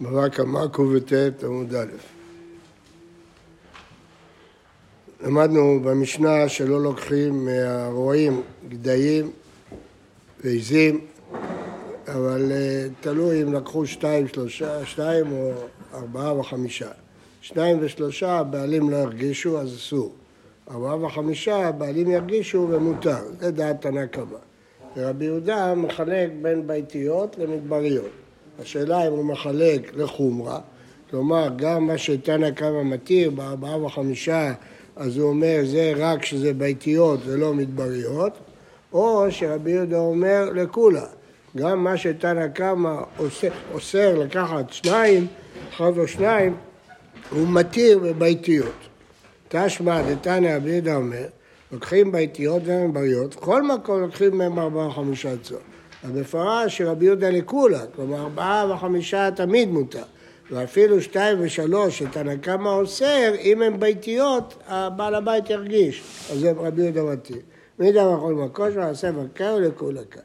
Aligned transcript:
בבא 0.00 0.28
קמא 0.28 0.66
קט 1.06 1.44
עמוד 1.44 1.74
א'. 1.74 1.86
למדנו 5.24 5.80
במשנה 5.84 6.48
שלא 6.48 6.82
לוקחים 6.82 7.44
מהרועים 7.44 8.42
גדיים 8.68 9.30
ועיזים, 10.40 11.00
אבל 12.08 12.52
אה, 12.52 12.86
תלוי 13.00 13.42
אם 13.42 13.52
לקחו 13.52 13.86
שתיים, 13.86 14.28
שלושה, 14.28 14.86
שתיים 14.86 15.32
או 15.32 15.52
ארבעה 15.94 16.38
וחמישה. 16.38 16.90
שניים 17.40 17.78
ושלושה 17.80 18.38
הבעלים 18.38 18.90
לא 18.90 18.96
ירגישו, 18.96 19.60
אז 19.60 19.74
אסור. 19.74 20.14
ארבעה 20.70 21.04
וחמישה 21.04 21.68
הבעלים 21.68 22.10
ירגישו 22.10 22.68
ומותר. 22.70 23.24
זה 23.40 23.50
דעת 23.50 23.80
תנא 23.80 24.06
קמא. 24.06 24.38
ורבי 24.96 25.24
יהודה 25.24 25.74
מחלק 25.74 26.30
בין 26.42 26.66
ביתיות 26.66 27.36
למדבריות. 27.38 28.23
השאלה 28.58 29.06
אם 29.06 29.12
הוא 29.12 29.24
מחלק 29.24 29.96
לחומרה, 29.96 30.58
כלומר 31.10 31.48
גם 31.56 31.86
מה 31.86 31.98
שתנא 31.98 32.50
קמא 32.50 32.82
מתיר 32.82 33.30
בארבעה 33.30 33.84
וחמישה 33.84 34.52
אז 34.96 35.16
הוא 35.16 35.28
אומר 35.28 35.60
זה 35.64 35.92
רק 35.96 36.20
כשזה 36.20 36.54
ביתיות 36.54 37.20
ולא 37.24 37.54
מדבריות, 37.54 38.32
או 38.92 39.26
שרבי 39.30 39.70
יהודה 39.70 39.98
אומר 39.98 40.50
לכולה, 40.54 41.06
גם 41.56 41.84
מה 41.84 41.96
שתנא 41.96 42.48
קמא 42.48 42.94
אוסר, 43.74 44.18
לקחת 44.18 44.72
שניים, 44.72 45.26
אחד 45.70 45.98
או 45.98 46.08
שניים, 46.08 46.54
הוא 47.30 47.48
מתיר 47.48 47.98
בביתיות. 47.98 48.74
תשמע 49.48 50.02
דתנא 50.02 50.56
רבי 50.56 50.70
יהודה 50.70 50.96
אומר, 50.96 51.26
לוקחים 51.72 52.12
ביתיות 52.12 52.62
ומדבריות, 52.64 53.34
כל 53.34 53.62
מקום 53.62 54.00
לוקחים 54.00 54.38
מהם 54.38 54.58
ארבעה 54.58 54.88
וחמישה 54.88 55.36
צור. 55.42 55.58
אז 56.04 56.10
מפורש 56.10 56.78
שרבי 56.78 57.04
יהודה 57.04 57.30
לכולה, 57.30 57.86
כלומר 57.96 58.20
ארבעה 58.20 58.70
וחמישה 58.70 59.28
תמיד 59.36 59.68
מותר. 59.68 60.02
ואפילו 60.50 61.00
שתיים 61.00 61.38
ושלוש 61.40 61.98
שתנא 61.98 62.36
קמא 62.36 62.68
אוסר, 62.68 63.34
אם 63.40 63.62
הן 63.62 63.80
ביתיות, 63.80 64.54
הבעל 64.66 65.14
הבית 65.14 65.50
ירגיש. 65.50 66.02
אז 66.32 66.38
זה 66.38 66.52
רבי 66.56 66.82
יהודה 66.82 67.02
מתיר. 67.02 67.36
מי 67.78 67.92
דבר 67.92 68.14
יכול 68.18 68.34
מקוש 68.34 68.74
ועשה 68.76 69.12
בקר 69.12 69.58
כאן. 70.10 70.22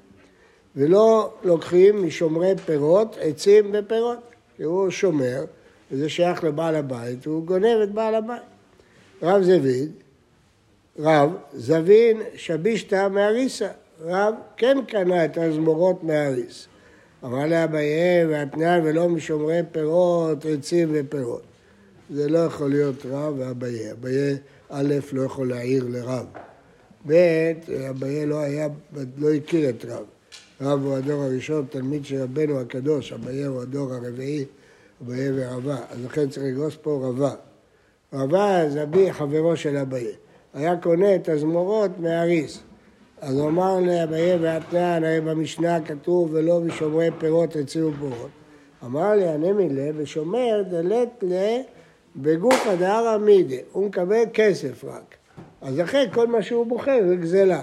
ולא 0.75 1.33
לוקחים 1.43 2.05
משומרי 2.05 2.53
פירות, 2.65 3.17
עצים 3.19 3.71
ופירות. 3.73 4.19
כי 4.57 4.63
הוא 4.63 4.89
שומר, 4.89 5.45
וזה 5.91 6.09
שייך 6.09 6.43
לבעל 6.43 6.75
הבית, 6.75 7.27
והוא 7.27 7.45
גונב 7.45 7.79
את 7.83 7.91
בעל 7.91 8.15
הבית. 8.15 8.41
רב 9.23 9.41
זביד, 9.41 9.91
רב, 10.99 11.31
זבין 11.53 12.21
שבישתא 12.35 13.07
מאריסה. 13.07 13.67
רב 14.01 14.33
כן 14.57 14.77
קנה 14.87 15.25
את 15.25 15.37
הזמורות 15.37 16.03
מהאריס. 16.03 16.67
אמר 17.23 17.45
לאביי 17.45 18.25
והתנאי 18.29 18.79
ולא 18.83 19.09
משומרי 19.09 19.59
פירות, 19.71 20.45
עצים 20.45 20.89
ופירות. 20.91 21.41
זה 22.09 22.29
לא 22.29 22.39
יכול 22.39 22.69
להיות 22.69 23.05
רב 23.05 23.33
ואביי. 23.37 23.91
אביי 23.91 24.37
א' 24.69 24.95
לא 25.13 25.21
יכול 25.21 25.49
להעיר 25.49 25.85
לרב. 25.89 26.25
ב', 27.07 27.51
אביי 27.89 28.25
לא 28.25 28.39
היה, 28.39 28.67
לא 29.17 29.33
הכיר 29.33 29.69
את 29.69 29.85
רב. 29.85 30.03
רב 30.61 30.85
הוא 30.85 30.97
הדור 30.97 31.23
הראשון, 31.23 31.65
תלמיד 31.69 32.05
של 32.05 32.21
רבנו 32.21 32.59
הקדוש, 32.59 33.13
אביי 33.13 33.43
הוא 33.43 33.61
הדור 33.61 33.93
הרביעי, 33.93 34.45
אביי 35.01 35.29
ורבה. 35.35 35.77
אז 35.89 36.05
לכן 36.05 36.29
צריך 36.29 36.45
לגרוס 36.45 36.77
פה 36.81 37.01
רבה. 37.03 37.33
רבה 38.13 38.69
זה 38.69 38.83
אבי 38.83 39.13
חברו 39.13 39.57
של 39.57 39.77
אביי. 39.77 40.07
היה 40.53 40.77
קונה 40.77 41.15
את 41.15 41.29
הזמורות 41.29 41.91
מהריס. 41.99 42.59
אז 43.21 43.37
הוא 43.37 43.47
אמר 43.47 43.79
לאביי 43.79 44.37
ואתנן, 44.41 45.03
הרי 45.03 45.21
במשנה 45.21 45.81
כתוב 45.81 46.29
ולא 46.33 46.59
בשומרי 46.59 47.09
פירות 47.17 47.55
הציעו 47.55 47.91
פירות. 47.99 48.29
אמר 48.85 49.13
לי, 49.13 49.29
אני 49.29 49.51
מילה, 49.51 49.89
ושומר 49.95 50.61
דלת 50.69 51.23
ל... 51.23 51.33
בגופא 52.15 52.75
דהרא 52.75 53.17
מידי, 53.17 53.59
הוא 53.71 53.87
מקבל 53.87 54.23
כסף 54.33 54.83
רק. 54.83 55.15
אז 55.61 55.79
לכן 55.79 56.05
כל 56.13 56.27
מה 56.27 56.41
שהוא 56.41 56.65
בוחר 56.65 56.99
זה 57.07 57.15
גזלה. 57.15 57.61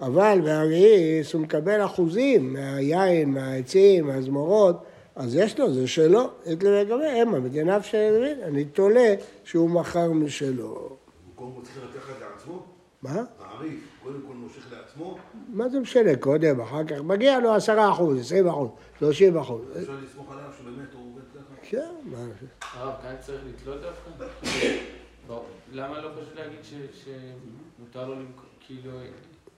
אבל 0.00 0.40
באריס 0.44 1.32
הוא 1.32 1.42
מקבל 1.42 1.84
אחוזים 1.84 2.52
מהיין, 2.52 3.30
מהעצים, 3.30 4.06
מהזמורות, 4.06 4.76
אז 5.16 5.36
יש 5.36 5.60
לו, 5.60 5.72
זה 5.72 5.86
שלו. 5.86 6.30
את 6.52 6.62
לגבי 6.62 7.06
המה, 7.06 7.40
בדיניו 7.40 7.80
של 7.82 8.24
אני 8.42 8.64
תולה 8.64 9.14
שהוא 9.44 9.70
מכר 9.70 10.12
משלו. 10.12 10.64
הוא 10.64 10.96
קודם 11.34 11.50
צריך 11.62 11.76
לקחת 11.94 12.14
לעצמו? 12.20 12.62
מה? 13.02 13.22
העריף, 13.40 13.97
קודם 14.08 14.20
כל 14.28 14.34
מושך 14.34 14.72
לעצמו? 14.72 15.18
מה 15.48 15.68
זה 15.68 15.80
משנה, 15.80 16.16
קודם, 16.16 16.60
אחר 16.60 16.84
כך, 16.84 17.00
מגיע 17.00 17.40
לו 17.40 17.54
עשרה 17.54 17.92
אחוז, 17.92 18.20
עשרים 18.20 18.48
אחוז, 18.48 18.68
שלושים 18.98 19.38
אחוז. 19.38 19.62
אפשר 19.80 19.96
לסמוך 20.04 20.32
עליו 20.32 20.44
שבאמת 20.58 20.92
הוא 20.92 21.12
עובד 21.12 21.22
ככה? 21.34 21.54
כן, 21.62 21.90
מה... 22.04 22.18
הרב, 22.60 22.94
כאן 23.02 23.14
צריך 23.20 23.40
לתלות 23.46 23.80
דווקא? 23.80 25.34
למה 25.72 26.00
לא 26.00 26.10
פשוט 26.20 26.36
להגיד 26.36 26.60
שמותר 26.94 28.08
לו 28.08 28.14
למכור, 28.14 28.44
כאילו, 28.60 28.90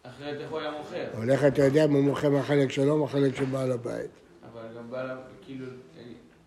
אחרת 0.02 0.40
איך 0.40 0.50
הוא 0.50 0.58
היה 0.58 0.70
מוכר? 0.70 1.06
הולך, 1.16 1.44
אתה 1.44 1.64
יודע 1.64 1.84
אם 1.84 1.92
הוא 1.92 2.02
מוכר 2.02 2.30
מהחלק 2.30 2.70
שלו, 2.70 2.98
מהחלק 2.98 3.36
של 3.36 3.44
בעל 3.44 3.72
הבית. 3.72 4.10
אבל 4.52 4.62
גם 4.76 4.90
בעל, 4.90 5.16
כאילו, 5.42 5.66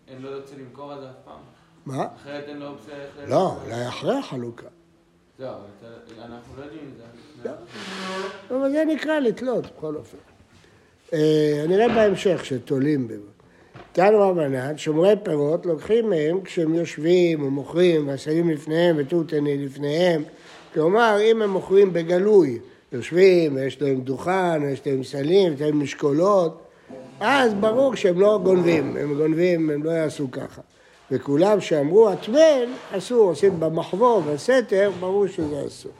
אין 0.08 0.22
לו 0.22 0.36
אופציה 0.36 0.58
למכור 0.58 0.94
את 0.94 1.00
זה 1.00 1.10
אף 1.10 1.16
פעם. 1.24 1.40
מה? 1.86 2.06
אחרת 2.14 2.44
אין 2.48 2.58
לו 2.58 2.68
אופציה 2.68 2.94
איך... 2.94 3.30
לא, 3.30 3.56
אולי 3.64 3.88
אחרי 3.88 4.18
החלוקה. 4.18 4.68
אבל 5.40 5.48
אנחנו 6.24 6.56
לא 6.56 6.64
יודעים 6.64 6.90
את 6.92 6.96
זה. 7.42 7.50
לא. 8.50 8.56
אבל 8.56 8.70
זה 8.70 8.84
נקרא 8.84 9.18
לתלות, 9.18 9.64
בכל 9.76 9.96
אופן. 9.96 10.16
אה, 11.12 11.64
נראה 11.68 11.88
בהמשך 11.88 12.44
שתולים. 12.44 13.08
תנו 13.92 14.20
רבנן, 14.20 14.78
שומרי 14.78 15.14
פירות, 15.22 15.66
לוקחים 15.66 16.10
מהם 16.10 16.40
כשהם 16.40 16.74
יושבים 16.74 17.42
ומוכרים 17.42 18.08
ועשרים 18.08 18.50
לפניהם 18.50 18.96
ותותני 18.98 19.66
לפניהם. 19.66 20.22
כלומר, 20.74 21.18
אם 21.22 21.42
הם 21.42 21.50
מוכרים 21.50 21.92
בגלוי, 21.92 22.58
יושבים, 22.92 23.58
יש 23.58 23.82
להם 23.82 24.00
דוכן, 24.00 24.62
יש 24.72 24.86
להם 24.86 25.04
סלים, 25.04 25.52
יש 25.52 25.60
להם 25.60 25.82
משקולות, 25.82 26.62
אז 27.20 27.54
ברור 27.54 27.94
שהם 27.94 28.20
לא 28.20 28.40
גונבים, 28.42 28.96
הם 28.96 29.14
גונבים, 29.14 29.70
הם 29.70 29.82
לא 29.82 29.90
יעשו 29.90 30.30
ככה. 30.30 30.62
וכולם 31.10 31.60
שאמרו 31.60 32.10
הטמן, 32.10 32.72
אסור, 32.92 33.28
עושים 33.28 33.60
במחבור, 33.60 34.20
בסתר, 34.20 34.90
ברור 35.00 35.26
שזה 35.26 35.66
אסור. 35.66 35.92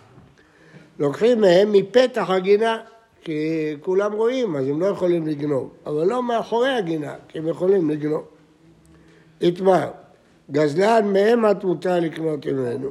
לוקחים 0.99 1.41
מהם 1.41 1.73
מפתח 1.73 2.31
הגינה, 2.31 2.79
כי 3.21 3.77
כולם 3.81 4.13
רואים, 4.13 4.57
אז 4.57 4.69
הם 4.69 4.81
לא 4.81 4.87
יכולים 4.87 5.27
לגנוב, 5.27 5.71
אבל 5.87 6.07
לא 6.07 6.23
מאחורי 6.23 6.69
הגינה, 6.69 7.15
כי 7.29 7.39
הם 7.39 7.49
יכולים 7.49 7.91
לגנוב. 7.91 8.25
איתמר, 9.41 9.91
גזלן 10.51 11.13
מהם 11.13 11.51
את 11.51 11.65
מותר 11.65 12.01
לקנות 12.01 12.47
ממנו. 12.47 12.89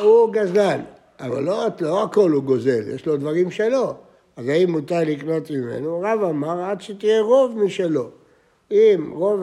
הוא 0.00 0.32
גזלן, 0.32 0.80
אבל 1.20 1.42
לא, 1.42 1.64
לא 1.80 2.02
הכל 2.02 2.30
הוא 2.30 2.42
גוזל, 2.42 2.94
יש 2.94 3.06
לו 3.06 3.16
דברים 3.16 3.50
שלו. 3.50 3.94
אז 4.36 4.48
האם 4.48 4.70
מותר 4.70 5.00
לקנות 5.06 5.50
ממנו? 5.50 6.00
רב 6.00 6.24
אמר 6.24 6.60
עד 6.64 6.80
שתהיה 6.80 7.22
רוב 7.22 7.58
משלו. 7.58 8.08
אם 8.70 9.10
רוב 9.12 9.42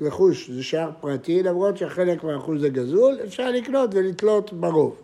רכוש 0.00 0.50
זה 0.50 0.62
שער 0.62 0.90
פרטי, 1.00 1.42
למרות 1.42 1.76
שחלק 1.76 2.24
מהרכוש 2.24 2.60
זה 2.60 2.68
גזול, 2.68 3.18
אפשר 3.24 3.50
לקנות 3.50 3.90
ולתלות 3.94 4.52
ברוב. 4.52 4.96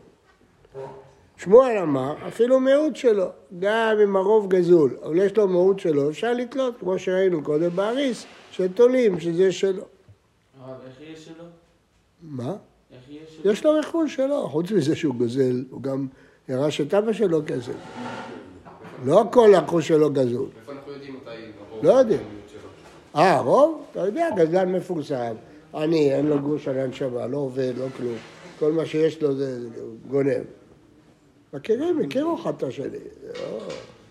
שמואל 1.37 1.79
אמר, 1.79 2.15
אפילו 2.29 2.61
מיעוט 2.61 2.97
שלו, 2.97 3.27
גם 3.59 3.97
אם 4.03 4.17
הרוב 4.17 4.49
גזול, 4.49 4.97
אבל 5.03 5.17
יש 5.17 5.37
לו 5.37 5.49
מיעוט 5.49 5.79
שלו, 5.79 6.11
אפשר 6.11 6.33
לתלות, 6.33 6.75
כמו 6.81 6.99
שראינו 6.99 7.43
קודם 7.43 7.71
באריס, 7.71 8.27
שתולים 8.51 9.21
שזה 9.21 9.53
שלו. 9.53 9.83
הרב, 10.61 10.77
איך 10.87 11.01
יהיה 11.01 11.17
שלו? 11.17 11.45
מה? 12.23 12.57
איך 12.93 13.01
יהיה 13.09 13.23
שלו? 13.29 13.53
יש 13.53 13.65
לו 13.65 13.73
רכוש 13.73 14.15
שלו, 14.15 14.49
חוץ 14.49 14.71
מזה 14.71 14.97
שהוא 14.97 15.15
גוזל, 15.15 15.65
הוא 15.71 15.83
גם 15.83 16.07
ירש 16.49 16.81
את 16.81 16.95
אבא 16.95 17.13
שלו 17.13 17.41
כסף. 17.47 17.73
לא 19.05 19.25
כל 19.33 19.55
הרכוש 19.55 19.89
שלו 19.89 20.11
גזול. 20.11 20.49
איפה 20.61 20.73
אנחנו 20.73 20.93
יודעים 20.93 21.15
מתי 21.15 21.31
הרוב? 21.71 21.85
לא 21.85 21.93
יודעים. 21.93 22.40
אה, 23.17 23.41
רוב? 23.41 23.85
אתה 23.91 24.01
יודע, 24.01 24.29
גזלן 24.37 24.73
מפורסם. 24.73 25.35
אני, 25.75 26.15
אין 26.15 26.27
לו 26.27 26.39
גוש 26.39 26.69
על 26.69 26.79
הנשמה, 26.79 27.27
לא 27.27 27.37
עובד, 27.37 27.73
לא 27.79 27.87
כלום. 27.97 28.17
כל 28.59 28.73
מה 28.73 28.87
שיש 28.87 29.23
לו 29.23 29.35
זה 29.35 29.59
גונב. 30.09 30.45
מכירים, 31.53 32.01
הכירו 32.01 32.41
אחד 32.43 32.53
את 32.57 32.63
השני. 32.63 32.87
זה 32.89 32.99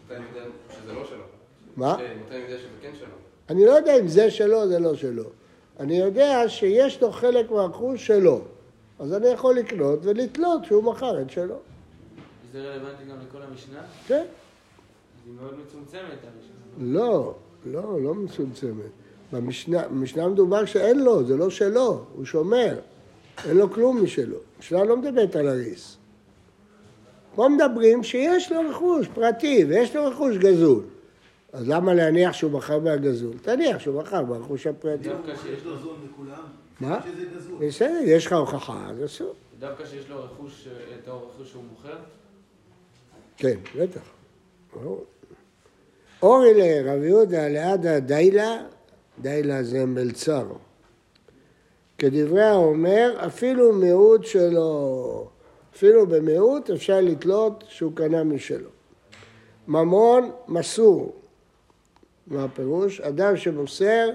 מתי 0.09 0.15
אני 0.15 0.25
יודע 0.35 0.45
שזה 0.69 1.09
שלו? 1.09 1.23
מה? 1.77 1.94
מתי 1.94 2.03
אני 2.31 2.41
יודע 2.44 2.57
שזה 2.57 2.68
כן 2.81 2.91
שלו? 3.00 3.07
אני 3.50 3.65
לא 3.65 3.71
יודע 3.71 4.00
אם 4.00 4.07
זה 4.07 4.31
שלו, 4.31 4.68
זה 4.68 4.79
לא 4.79 4.95
שלו. 4.95 5.23
אני 5.79 6.00
יודע 6.00 6.50
שיש 6.50 7.01
לו 7.01 7.12
חלק 7.12 7.51
מהרכוש 7.51 8.07
שלו. 8.07 8.41
אז 9.00 9.13
אני 9.13 9.27
יכול 9.27 9.56
לקנות 9.56 10.00
ולתלות 10.03 10.65
שהוא 10.65 10.83
מכר 10.83 11.21
את 11.21 11.29
שלו. 11.29 11.56
זה 12.51 12.59
רלוונטי 12.59 13.03
גם 13.03 13.18
לכל 13.27 13.41
המשנה? 13.41 13.81
כן. 14.07 14.25
היא 15.25 15.33
מאוד 15.41 15.53
מצומצמת, 15.65 16.01
המשנה. 16.01 17.00
לא, 17.00 17.33
לא, 17.65 18.01
לא 18.01 18.15
מצומצמת. 18.15 18.91
במשנה, 19.33 19.88
במשנה 19.88 20.27
מדובר 20.27 20.65
שאין 20.65 21.00
לו, 21.00 21.23
זה 21.23 21.38
לא 21.38 21.50
שלו, 21.50 22.06
הוא 22.15 22.25
שומר. 22.25 22.79
אין 23.45 23.57
לו 23.57 23.71
כלום 23.71 24.03
משלו. 24.03 24.38
המשנה 24.57 24.83
לא 24.83 24.97
מדברת 24.97 25.35
על 25.35 25.47
הריס. 25.47 25.97
פה 27.35 27.50
מדברים 27.50 28.03
שיש 28.03 28.51
לו 28.51 28.69
רכוש 28.69 29.07
פרטי 29.07 29.65
ויש 29.69 29.95
לו 29.95 30.06
רכוש 30.06 30.38
גזול. 30.38 30.83
אז 31.53 31.69
למה 31.69 31.94
להניח 31.94 32.33
שהוא 32.33 32.51
בחר 32.51 32.79
מהגזול? 32.79 33.33
תניח 33.41 33.79
שהוא 33.79 34.01
בחר 34.01 34.23
ברכוש 34.23 34.67
הפרטי. 34.67 35.09
דווקא 35.09 35.35
שיש 35.35 35.59
יש 35.59 35.65
לו 35.65 35.77
זול 35.77 35.95
מכולם, 36.09 36.44
מה? 36.79 37.00
שזה 37.03 37.25
גזול. 37.35 37.67
בסדר, 37.67 38.00
יש 38.06 38.25
לך 38.25 38.33
הוכחה, 38.33 38.89
אז 38.89 39.06
אסור. 39.06 39.33
דווקא 39.59 39.85
שיש 39.85 40.09
לו 40.09 40.23
רכוש, 40.23 40.67
אה, 40.67 40.95
את 40.95 41.07
הרכוש 41.07 41.50
שהוא 41.51 41.63
מוכר? 41.69 41.97
כן, 43.38 43.57
בטח. 43.79 44.01
ברור. 44.73 45.06
אורי 46.21 46.54
לרב 46.54 47.04
יהודה 47.04 47.48
לעדה 47.48 48.00
דיילה, 48.00 48.57
דיילה 49.21 49.63
זה 49.63 49.86
מלצר. 49.86 50.48
כדברי 51.98 52.44
האומר, 52.44 53.16
אפילו 53.25 53.74
מיעוט 53.74 54.25
שלו, 54.25 55.27
אפילו 55.75 56.07
במיעוט 56.07 56.69
אפשר 56.69 57.01
לתלות 57.01 57.63
שהוא 57.68 57.92
קנה 57.95 58.24
משלו. 58.24 58.69
ממון 59.68 60.31
מסור. 60.48 61.16
מה 62.27 62.44
הפירוש? 62.44 63.01
אדם 63.01 63.38
שמוסר 63.38 64.10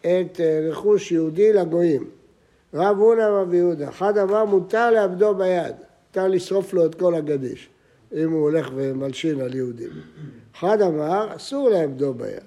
את 0.00 0.40
אה, 0.40 0.68
רכוש 0.70 1.12
יהודי 1.12 1.52
לגויים. 1.52 2.10
רב 2.74 2.98
הונא 2.98 3.22
ורב 3.22 3.54
יהודה, 3.54 3.88
אחד 3.88 4.18
אמר 4.18 4.44
מותר 4.44 4.90
לאבדו 4.90 5.34
ביד, 5.34 5.74
מותר 6.08 6.28
לשרוף 6.28 6.74
לו 6.74 6.86
את 6.86 6.94
כל 6.94 7.14
הגדיש, 7.14 7.68
אם 8.12 8.30
הוא 8.30 8.42
הולך 8.42 8.70
ומלשין 8.74 9.40
על 9.40 9.54
יהודים. 9.54 9.90
אחד 10.56 10.82
אמר 10.82 11.36
אסור 11.36 11.68
לאבדו 11.70 12.14
ביד. 12.14 12.42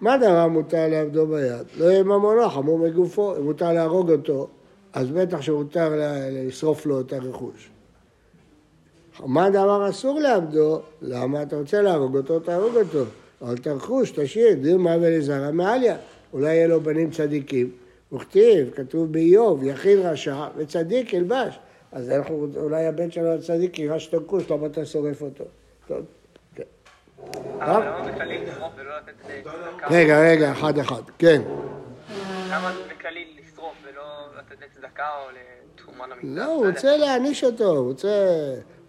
מה 0.00 0.18
דבר 0.18 0.48
מותר 0.48 0.88
לאבדו 0.88 1.26
ביד? 1.26 1.66
לא 1.78 1.84
יהיה 1.84 2.02
ממונו, 2.02 2.50
חמור 2.50 2.78
מגופו, 2.78 3.36
אם 3.36 3.42
מותר 3.42 3.72
להרוג 3.72 4.10
אותו, 4.10 4.48
אז 4.92 5.10
בטח 5.10 5.40
שמותר 5.40 5.88
לשרוף 6.30 6.86
לו 6.86 7.00
את 7.00 7.12
הרכוש. 7.12 7.70
מה 9.26 9.50
דבר 9.50 9.90
אסור 9.90 10.20
לאבדו? 10.20 10.80
למה 11.02 11.42
אתה 11.42 11.56
רוצה 11.56 11.82
להרוג 11.82 12.16
אותו, 12.16 12.40
תהרוג 12.40 12.76
אותו. 12.76 13.04
אבל 13.42 13.54
את 13.54 13.66
הרכוש, 13.66 14.10
תשאיר, 14.10 14.54
דיר 14.54 14.78
מוות 14.78 15.02
לזרע 15.02 15.50
מעליה. 15.50 15.96
אולי 16.32 16.54
יהיה 16.54 16.66
לו 16.66 16.80
בנים 16.80 17.10
צדיקים. 17.10 17.70
וכתיב, 18.12 18.70
כתוב 18.70 19.12
באיוב, 19.12 19.64
יחיד 19.64 19.98
רשע 19.98 20.46
וצדיק 20.56 21.12
ילבש. 21.12 21.58
אז 21.92 22.10
אנחנו, 22.10 22.48
אולי 22.56 22.86
הבן 22.86 23.10
שלו 23.10 23.32
הצדיק 23.32 23.78
יירש 23.78 24.08
את 24.08 24.14
הכוש, 24.14 24.50
למה 24.50 24.66
אתה 24.66 24.86
שורף 24.86 25.22
אותו? 25.22 25.44
טוב, 25.88 25.98
כן. 26.54 26.62
אבל 27.18 27.40
למה 27.40 27.42
בכללי 27.42 27.44
לשרוף 27.44 27.44
ולא 27.44 27.44
לתת 27.44 27.44
צדקה? 27.44 27.46
רגע, 29.90 30.20
רגע, 30.20 30.52
אחד 30.52 30.78
אחד, 30.78 31.02
כן. 31.18 31.42
למה 32.50 32.72
בכללי 32.90 33.36
לשרוף 33.40 33.74
ולא 33.84 34.02
לתת 34.38 34.56
לצדקה 34.64 35.08
או 35.22 35.30
לתרומה 35.30 36.06
למקדש? 36.06 36.24
לא, 36.24 36.44
הוא 36.44 36.66
רוצה 36.66 36.96
להעניש 36.96 37.44
אותו, 37.44 37.64
הוא 37.64 37.88
רוצה... 37.88 38.08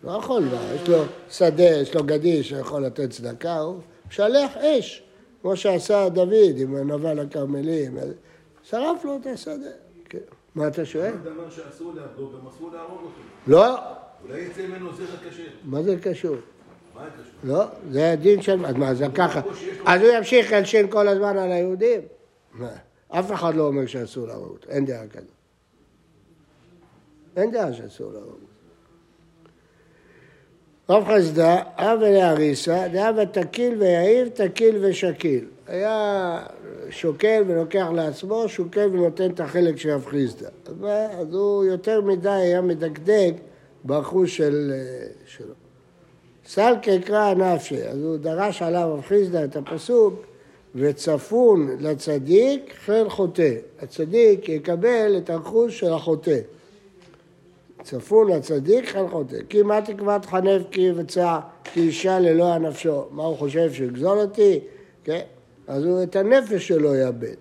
לא 0.04 0.12
יכול, 0.12 0.44
מה, 0.44 0.74
יש 0.76 0.90
לו 0.90 1.04
שדה, 1.30 1.64
יש 1.64 1.96
לו 1.96 2.04
גדיש 2.04 2.50
שיכול 2.50 2.86
לתת 2.86 3.10
צדקה, 3.10 3.58
הוא 3.60 3.80
משלח 4.08 4.58
אש, 4.58 5.04
כמו 5.42 5.58
שעשה 5.58 6.10
דוד 6.10 6.58
עם 6.58 6.92
נבל 6.92 7.20
הכרמלים, 7.20 7.98
שרף 8.64 9.06
לו 9.06 9.18
את 9.22 9.28
השדה. 9.28 9.70
כן. 10.10 10.18
מה 10.56 10.68
אתה 10.68 10.86
שואל? 10.86 11.14
אחד 11.14 11.28
אמר 11.28 11.50
שאסור 11.50 11.94
לאבדו, 11.96 12.32
גם 12.32 12.48
אסור 12.48 12.72
להרוג 12.74 13.02
אותו. 13.02 13.22
לא, 13.48 13.78
אולי 14.24 14.42
יצא 14.42 14.62
ממנו 14.68 14.94
זרע 14.94 15.30
קשה. 15.30 15.44
מה 15.64 15.84
זה 15.84 15.96
קשור? 16.02 16.36
לא, 17.44 17.66
זה 17.92 18.12
הדין 18.12 18.42
של... 18.42 18.66
אז 18.66 18.76
מה, 18.76 18.94
זה 18.94 19.06
ככה. 19.16 19.42
אז 19.86 20.02
הוא 20.02 20.10
ימשיך 20.10 20.52
להלשין 20.52 20.90
כל 20.90 21.08
הזמן 21.08 21.38
על 21.38 21.52
היהודים? 21.52 22.02
אף 23.10 23.32
אחד 23.32 23.56
לא 23.56 23.68
אומר 23.68 23.86
שאסור 23.86 24.28
להרוג 24.28 24.58
אין 24.70 24.86
דעה 24.86 25.08
כזאת. 25.08 25.28
אין 27.38 27.52
דעה 27.52 27.74
שאסור 27.74 28.12
להרוג. 28.14 28.40
רב 30.90 31.04
חסדה, 31.08 31.62
אב 31.76 32.00
ולאריסה, 32.02 32.88
דאב 32.88 33.24
תקיל 33.24 33.82
ויעיב, 33.82 34.28
תקיל 34.28 34.86
ושקיל. 34.86 35.46
היה 35.68 36.46
שוקל 36.90 37.44
ולוקח 37.48 37.88
לעצמו, 37.96 38.50
שוקל 38.50 38.90
ונותן 38.94 39.32
את 39.32 39.40
החלק 39.40 39.78
של 39.78 39.90
רב. 39.90 40.06
אז 40.66 40.74
מה? 40.80 41.06
אז 41.06 41.34
הוא 41.34 41.66
יותר 41.66 42.02
מדי 42.02 42.30
היה 42.30 42.62
מדקדק 42.62 43.34
ברכוש 43.84 44.38
של, 44.38 44.72
אה, 44.74 45.08
שלו. 45.26 45.54
סלקי 46.50 47.00
קרא 47.00 47.34
נפשי, 47.34 47.84
אז 47.84 48.04
הוא 48.04 48.18
דרש 48.18 48.62
עליו 48.62 48.94
רב 48.94 49.02
חיסדא 49.02 49.44
את 49.44 49.56
הפסוק 49.56 50.14
וצפון 50.76 51.78
לצדיק 51.80 52.74
חיל 52.86 53.10
חוטא. 53.10 53.54
הצדיק 53.82 54.50
יקבל 54.50 55.18
את 55.18 55.30
הרכוש 55.30 55.80
של 55.80 55.94
החוטא. 55.94 56.40
צפון 57.84 58.32
לצדיק 58.32 58.86
חיל 58.86 59.08
חוטא. 59.08 59.38
כי 59.50 59.62
מה 59.62 59.82
תקוות 59.82 60.26
חנף 60.26 60.62
כי 60.72 60.82
יבצע 60.82 61.40
כי 61.64 61.80
אישה 61.80 62.20
ללא 62.20 62.54
הנפשו. 62.54 63.06
מה 63.12 63.24
הוא 63.24 63.38
חושב, 63.38 63.74
שהוא 63.74 63.88
יגזול 63.88 64.18
אותי? 64.18 64.60
כן? 65.04 65.22
אז 65.68 65.86
הוא 65.86 66.04
את 66.04 66.16
הנפש 66.16 66.68
שלו 66.68 66.96
יאבד. 66.96 67.36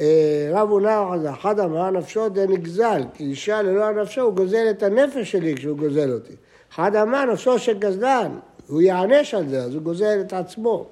אה, 0.00 0.50
רב 0.52 0.68
חזה, 1.12 1.30
אחד 1.30 1.60
אמר 1.60 1.90
נפשו 1.90 2.28
דנגזל, 2.28 3.02
כי 3.14 3.24
אישה 3.24 3.62
ללא 3.62 3.84
הנפשו 3.84 4.20
הוא 4.20 4.34
גוזל 4.34 4.66
את 4.70 4.82
הנפש 4.82 5.32
שלי 5.32 5.54
כשהוא 5.54 5.76
גוזל 5.76 6.12
אותי. 6.12 6.34
אחד 6.74 6.96
אמר 6.96 7.24
נפשו 7.24 7.58
של 7.58 7.78
גזלן, 7.78 8.38
הוא 8.68 8.80
יענש 8.80 9.34
על 9.34 9.48
זה, 9.48 9.62
אז 9.62 9.74
הוא 9.74 9.82
גוזל 9.82 10.20
את 10.20 10.32
עצמו. 10.32 10.86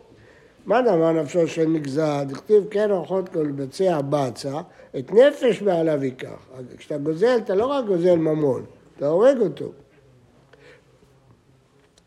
מה 0.67 0.83
דבר 0.83 1.13
נפשו 1.13 1.49
של 1.49 1.69
נגזל? 1.69 2.25
דכתיב 2.25 2.65
כן 2.71 2.91
אורחות 2.91 3.29
כל 3.29 3.51
ביצע 3.51 4.01
בצע, 4.01 4.61
את 4.99 5.13
נפש 5.13 5.63
בעליו 5.63 6.05
ייקח. 6.05 6.47
אז 6.59 6.65
כשאתה 6.77 6.99
גוזל, 6.99 7.39
אתה 7.45 7.55
לא 7.55 7.67
רק 7.67 7.85
גוזל 7.85 8.17
ממון, 8.17 8.65
אתה 8.97 9.07
הורג 9.07 9.41
אותו. 9.41 9.73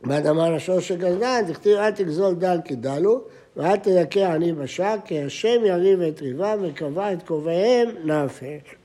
מה 0.01 0.19
דבר 0.19 0.49
נפשו 0.49 0.81
של 0.81 0.97
גזלן? 0.97 1.41
דכתיב 1.47 1.77
אל 1.77 1.91
תגזול 1.91 2.35
דל 2.35 2.57
כי 2.65 2.75
דלו, 2.75 3.21
ואל 3.55 3.77
תדכא 3.77 4.19
עני 4.19 4.53
בשק, 4.53 4.99
כי 5.05 5.23
השם 5.23 5.65
יריב 5.65 6.01
את 6.01 6.21
ריבם 6.21 6.57
וקבע 6.61 7.13
את 7.13 7.23
קובעיהם 7.23 7.89
נפש. 8.03 8.75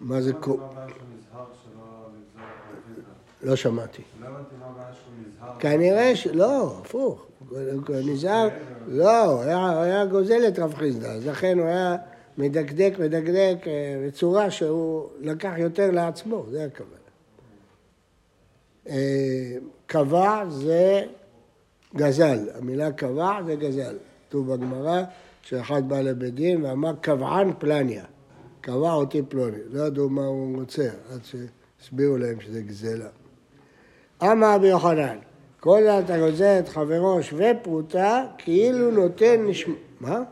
מה 0.00 0.20
זה 0.20 0.32
קו... 0.32 0.56
מה 0.56 0.64
הבעיה 0.64 0.88
שהוא 0.88 1.06
נזהר 1.18 1.44
שלא 1.64 2.08
לגזור 2.14 2.48
את 3.37 3.37
לא 3.48 3.56
שמעתי. 3.56 4.02
לא 4.20 4.26
הבנתי 4.26 4.54
מה 4.60 4.66
הבעיה 4.66 4.92
שהוא 4.92 5.12
נזהר. 5.20 5.58
כנראה 5.58 6.16
ש... 6.16 6.26
לא, 6.26 6.78
הפוך. 6.82 7.26
נזהר, 8.04 8.48
לא, 8.86 9.24
הוא 9.24 9.42
היה, 9.42 10.06
גוזל 10.06 10.48
את 10.48 10.58
רב 10.58 10.74
חיסדא, 10.74 11.08
אז 11.08 11.26
לכן 11.26 11.58
הוא 11.58 11.66
היה 11.66 11.96
מדקדק, 12.38 12.92
מדקדק 12.98 13.56
אה, 13.66 14.06
בצורה 14.06 14.50
שהוא 14.50 15.08
לקח 15.20 15.52
יותר 15.58 15.90
לעצמו, 15.90 16.46
זה 16.50 16.64
הכוונה. 16.64 16.92
אה, 18.88 19.56
קבע 19.86 20.44
זה 20.48 21.02
גזל, 21.96 22.38
המילה 22.54 22.92
קבע 22.92 23.38
זה 23.46 23.54
גזל. 23.54 23.96
כתוב 24.28 24.52
בגמרא 24.52 25.02
שאחד 25.42 25.88
בא 25.88 26.00
לבית 26.00 26.34
דין 26.34 26.64
ואמר 26.64 26.92
קבען 27.00 27.52
פלניה, 27.58 28.04
קבע 28.60 28.92
אותי 28.92 29.22
פלוני, 29.28 29.58
לא 29.70 29.82
ידעו 29.82 30.08
מה 30.08 30.24
הוא 30.24 30.56
רוצה, 30.56 30.88
עד 31.12 31.20
שהסבירו 31.24 32.16
להם 32.16 32.40
שזה 32.40 32.62
גזלה. 32.62 33.08
אמר 34.22 34.54
רבי 34.54 34.68
יוחנן, 34.68 35.18
כל 35.60 35.82
אתה 35.82 36.18
גוזל 36.18 36.58
את 36.58 36.68
חברו 36.68 37.22
שווה 37.22 37.54
פרוטה, 37.62 38.24
כאילו 38.38 38.90
נותן 38.90 39.46
נשמע... 39.46 39.74
מה? 40.00 40.22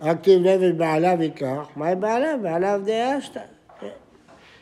רק 0.00 0.20
כתיב 0.20 0.46
נפש 0.46 0.72
בעליו 0.76 1.22
ייקח, 1.22 1.68
מהי 1.76 1.96
בעליו? 1.96 2.38
בעליו 2.42 2.80
די 2.84 3.18
אשתא. 3.18 3.40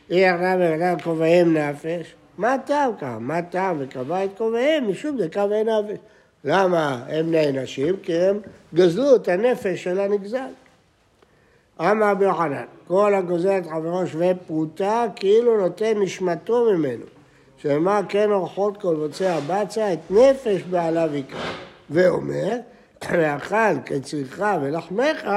אי 0.09 0.31
אחריו 0.31 0.57
ורדם 0.59 0.99
כובעיהם 1.03 1.57
נפש, 1.57 2.15
מה 2.37 2.57
טעם 2.65 2.91
כך? 3.01 3.15
מה 3.19 3.41
טעם 3.41 3.75
וקבע 3.79 4.23
את 4.23 4.29
כובעיהם? 4.37 4.89
משום 4.89 5.17
דקבעי 5.17 5.63
נפש. 5.63 5.97
למה 6.43 7.05
הם 7.07 7.31
נענשים? 7.31 7.95
כי 8.03 8.17
הם 8.17 8.39
גזלו 8.73 9.15
את 9.15 9.27
הנפש 9.27 9.83
של 9.83 9.99
הנגזל. 9.99 10.49
אמר 11.79 12.11
רבי 12.11 12.25
יוחנן, 12.25 12.63
כל 12.87 13.13
הגוזל 13.15 13.57
את 13.57 13.67
חברו 13.67 14.07
שווה 14.07 14.31
פרוטה, 14.47 15.05
כאילו 15.15 15.57
נותן 15.57 15.99
נשמתו 15.99 16.65
ממנו. 16.65 17.05
שאמר 17.57 17.99
כן 18.09 18.31
אורחות 18.31 18.77
כל 18.81 18.95
בוצע 18.95 19.39
בצע, 19.47 19.93
את 19.93 19.99
נפש 20.09 20.61
בעליו 20.61 21.09
ייקח. 21.13 21.55
ואומר, 21.89 22.57
ואכל 23.11 23.79
כצריך 23.85 24.45
ולחמך, 24.61 25.27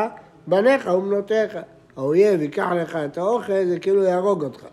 בניך 0.46 0.86
ובנותיך. 0.86 1.58
האויב 1.96 2.42
ייקח 2.42 2.68
לך 2.72 2.96
את 2.96 3.18
האוכל, 3.18 3.64
זה 3.64 3.78
כאילו 3.78 4.02
יהרוג 4.02 4.44
אותך. 4.44 4.66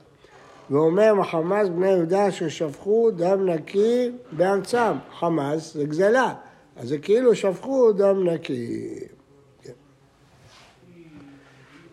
ואומר 0.70 1.14
מחמס 1.14 1.70
בני 1.70 1.88
יהודה 1.88 2.32
ששפכו 2.32 3.12
דם 3.12 3.50
נקי 3.50 4.12
בארצם. 4.32 4.94
חמס 5.20 5.74
זה 5.74 5.86
גזלה, 5.86 6.34
אז 6.78 6.90
זה 6.90 6.98
כאילו 6.98 7.36
שפכו 7.36 7.92
דם 7.92 8.30
נקי. 8.30 8.90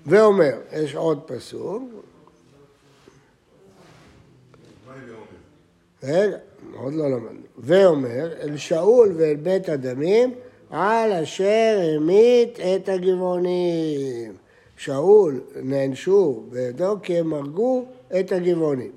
ואומר, 0.07 0.53
יש 0.73 0.95
עוד 0.95 1.21
פסוק? 1.27 1.83
רגע, 6.03 6.37
עוד 6.75 6.95
לא 6.95 7.11
למדנו. 7.11 7.41
ואומר, 7.59 8.33
אל 8.43 8.57
שאול 8.57 9.13
ואל 9.17 9.37
בית 9.37 9.69
הדמים, 9.69 10.35
על 10.71 11.13
אשר 11.13 11.81
המית 11.97 12.61
את 12.61 12.89
הגבעונים. 12.89 14.33
שאול 14.77 15.41
נענשו 15.63 16.43
בידו 16.51 16.97
כי 17.03 17.19
הם 17.19 17.35
הרגו 17.35 17.85
את 18.21 18.33
הגבעונים. 18.33 18.93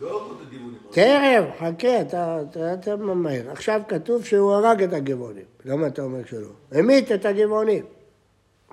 לא 0.00 0.10
הרגו 0.10 0.32
את 0.32 0.46
הגבעונים. 0.46 0.78
תכף, 0.90 1.58
חכה, 1.58 2.00
אתה, 2.00 2.42
אתה, 2.50 2.74
אתה 2.74 2.96
ממהר. 2.96 3.50
עכשיו 3.50 3.80
כתוב 3.88 4.24
שהוא 4.24 4.52
הרג 4.52 4.82
את 4.82 4.92
הגבעונים. 4.92 5.44
למה 5.64 5.86
אתה 5.86 6.02
אומר 6.02 6.24
שלא? 6.24 6.48
המית 6.72 7.12
את 7.12 7.24
הגבעונים. 7.24 7.84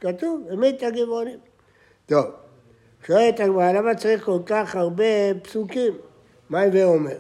כתוב, 0.01 0.47
המית 0.51 0.83
הגבעונים. 0.83 1.39
טוב, 2.05 2.25
שואלת 3.07 3.39
הגמרא, 3.39 3.71
למה 3.71 3.95
צריך 3.95 4.25
כל 4.25 4.39
כך 4.45 4.75
הרבה 4.75 5.03
פסוקים? 5.41 5.93
מה 6.49 6.61
הווה 6.61 6.85
אומר? 6.85 7.17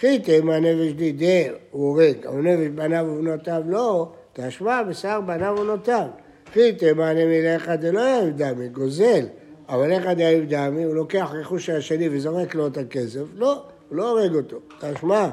חיתם 0.00 0.50
הנפש 0.50 0.92
דידר, 0.92 1.54
הוא 1.70 1.88
הורג, 1.88 2.26
אבל 2.26 2.40
נפש 2.40 2.68
בניו 2.74 3.06
ובנותיו 3.08 3.62
לא, 3.66 4.12
תשמע 4.32 4.82
בשר 4.82 5.20
בניו 5.20 5.54
ובנותיו. 5.58 6.06
חיתם 6.52 7.00
הנפש 7.00 7.24
מלך 7.24 7.68
דלא 7.68 8.00
יאהב 8.00 8.36
דמי, 8.36 8.68
גוזל, 8.68 9.26
אבל 9.68 9.92
איך 9.92 10.06
דאהב 10.06 10.44
דמי, 10.48 10.84
הוא 10.84 10.94
לוקח 10.94 11.30
רכוש 11.32 11.66
של 11.66 11.76
השני 11.76 12.08
וזורק 12.12 12.54
לו 12.54 12.66
את 12.66 12.76
הכסף? 12.76 13.24
לא, 13.34 13.62
הוא 13.88 13.96
לא 13.96 14.10
הורג 14.10 14.34
אותו. 14.34 14.56
תשמע, 14.80 15.28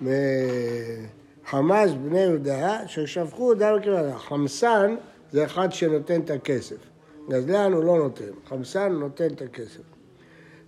מחמאס 0.00 1.90
בני 1.90 2.20
יהודה, 2.20 2.78
ששפכו 2.86 3.54
דם 3.54 3.76
כבדה. 3.82 4.18
חמסן 4.18 4.96
זה 5.34 5.44
אחד 5.44 5.72
שנותן 5.72 6.20
את 6.20 6.30
הכסף. 6.30 6.76
גזלן 7.28 7.72
הוא 7.72 7.84
לא 7.84 7.98
נותן, 7.98 8.24
חמסן 8.48 8.92
נותן 8.92 9.26
את 9.26 9.42
הכסף. 9.42 9.80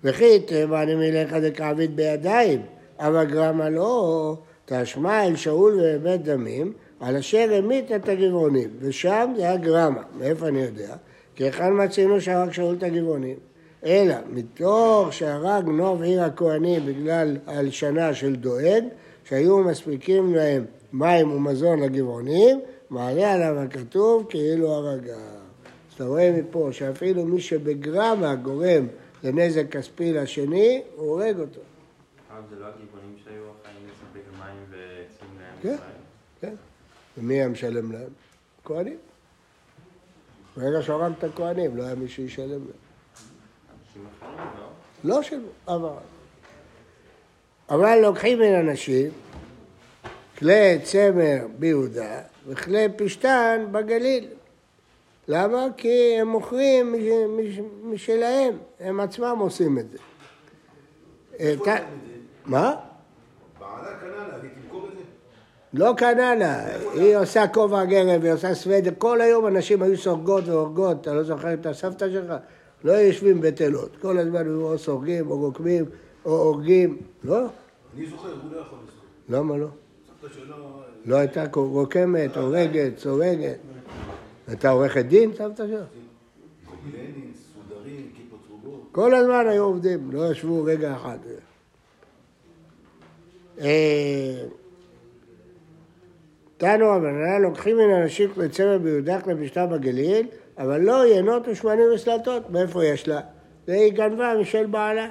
וכי 0.04 0.40
תאמני 0.40 0.94
מלך 0.94 1.32
דכעביד 1.32 1.96
בידיים, 1.96 2.62
אבל 2.98 3.24
גרמה 3.24 3.68
לא, 3.68 4.36
תשמע 4.64 5.26
אל 5.26 5.36
שאול 5.36 5.80
ובית 5.82 6.22
דמים, 6.22 6.72
על 7.00 7.16
אשר 7.16 7.54
המית 7.58 7.92
את 7.92 8.08
הגבעונים, 8.08 8.70
ושם 8.78 9.32
זה 9.36 9.50
הגרמה. 9.50 10.02
מאיפה 10.18 10.48
אני 10.48 10.62
יודע? 10.62 10.96
כי 11.34 11.44
היכן 11.44 11.84
מצינו 11.84 12.20
שהרג 12.20 12.52
שאול 12.52 12.74
את 12.78 12.82
הגבעונים? 12.82 13.36
אלא 13.84 14.14
מתוך 14.30 15.12
שהרג 15.12 15.68
נוב 15.68 16.02
עיר 16.02 16.22
הכהנים 16.22 16.86
בגלל 16.86 17.36
הלשנה 17.46 18.14
של 18.14 18.36
דואג, 18.36 18.84
שהיו 19.24 19.58
מספיקים 19.58 20.34
להם 20.34 20.64
מים 20.92 21.32
ומזון 21.32 21.80
לגבעונים, 21.80 22.60
מעלה 22.90 23.32
עליו 23.32 23.58
הכתוב 23.58 24.26
כאילו 24.30 24.72
הרגה. 24.72 25.14
אז 25.14 25.94
אתה 25.94 26.04
רואה 26.04 26.32
מפה 26.32 26.68
שאפילו 26.72 27.24
מי 27.24 27.40
שבגרמה 27.40 28.34
גורם 28.34 28.86
לנזק 29.24 29.70
כספי 29.70 30.12
לשני, 30.12 30.82
הוא 30.96 31.10
הורג 31.10 31.40
אותו. 31.40 31.60
פעם 32.28 32.42
זה 32.50 32.56
לא 32.56 32.66
הגבעונים 32.66 33.16
שהיו 33.24 33.42
אחראים 33.42 33.88
לספק 33.88 34.38
מים 34.38 34.64
ועצים 34.70 35.28
לעם 35.40 35.56
כן. 35.62 35.76
כן. 36.40 36.54
ומי 37.18 37.34
היה 37.34 37.48
משלם 37.48 37.92
להם? 37.92 38.10
כהנים. 38.64 38.96
ברגע 40.56 40.82
שהוא 40.82 41.02
הרג 41.02 41.12
את 41.18 41.24
הכהנים, 41.24 41.76
לא 41.76 41.82
היה 41.82 41.94
מי 41.94 42.08
שישלם 42.08 42.48
להם. 42.48 42.60
לא? 45.04 45.16
לא 45.16 45.22
שילמו, 45.22 45.48
אבל. 45.68 45.88
אבל 47.70 47.98
לוקחים 48.02 48.38
מן 48.38 48.54
אנשים 48.54 49.10
כלי 50.38 50.78
צמר 50.82 51.36
ביהודה 51.58 52.18
וכלי 52.48 52.86
פשתן 52.96 53.66
בגליל. 53.72 54.28
למה? 55.28 55.66
כי 55.76 56.16
הם 56.20 56.28
מוכרים 56.28 56.92
מש- 56.92 57.00
מש- 57.38 57.60
משלהם, 57.84 58.56
הם 58.80 59.00
עצמם 59.00 59.36
עושים 59.40 59.78
את 59.78 59.90
זה. 59.90 59.98
אה? 61.40 61.76
מה? 62.46 62.74
בעלה 63.60 63.96
קנה 64.00 64.28
לה, 64.28 64.38
והיא 64.40 64.50
תמכור 64.62 64.86
את 64.92 64.98
זה? 64.98 65.02
לא 65.72 65.94
קנה 65.96 66.34
לה, 66.34 66.66
היא 66.92 67.16
עושה 67.16 67.48
כובע 67.48 67.84
גרב, 67.84 68.24
היא 68.24 68.32
עושה 68.32 68.54
סוודר, 68.54 68.90
כל 68.98 69.20
היום 69.20 69.46
אנשים 69.46 69.82
היו 69.82 69.96
סורגות 69.96 70.48
והורגות, 70.48 71.00
אתה 71.00 71.14
לא 71.14 71.22
זוכר 71.22 71.54
את 71.54 71.66
הסבתא 71.66 72.10
שלך? 72.10 72.32
לא 72.84 72.92
יושבים 72.92 73.40
בטלות, 73.40 73.96
כל 74.00 74.18
הזמן 74.18 74.46
היו 74.46 74.72
או 74.72 74.78
סורגים 74.78 75.30
או 75.30 75.38
רוקמים 75.38 75.84
או 76.24 76.30
הורגים, 76.38 76.96
לא? 77.24 77.46
אני 77.96 78.06
זוכר, 78.06 78.28
הוא 78.28 78.52
לא 78.52 78.60
יכול 78.60 78.78
לזכור. 78.86 79.04
למה 79.38 79.56
לא? 79.56 79.66
שלו... 80.34 80.82
לא 81.04 81.16
הייתה 81.16 81.44
רוקמת, 81.54 82.36
הורגת, 82.36 82.98
סורגת. 82.98 83.58
הייתה 84.48 84.70
עורכת 84.70 85.04
דין, 85.04 85.32
סבתא 85.34 85.66
שלך? 85.66 85.86
צהובות. 88.48 88.88
כל 88.92 89.14
הזמן 89.14 89.46
היו 89.48 89.64
עובדים, 89.64 90.10
לא 90.12 90.32
ישבו 90.32 90.64
רגע 90.64 90.96
אחד. 90.96 91.18
אה, 93.60 94.44
תנו 96.56 96.90
רבנן, 96.90 97.42
לוקחים 97.42 97.76
מן 97.76 97.94
אנשים 98.02 98.30
ביהודה 98.82 99.20
כלי 99.20 99.34
פשטה 99.46 99.66
בגליל, 99.66 100.26
אבל 100.58 100.80
לא 100.80 101.06
ינות 101.06 101.48
ושמנים 101.48 101.86
וסלטות. 101.94 102.50
מאיפה 102.50 102.84
יש 102.84 103.08
לה? 103.08 103.20
זה 103.66 103.72
היא 103.72 103.92
גנבה 103.92 104.34
משל 104.40 104.66
בעלה. 104.66 105.10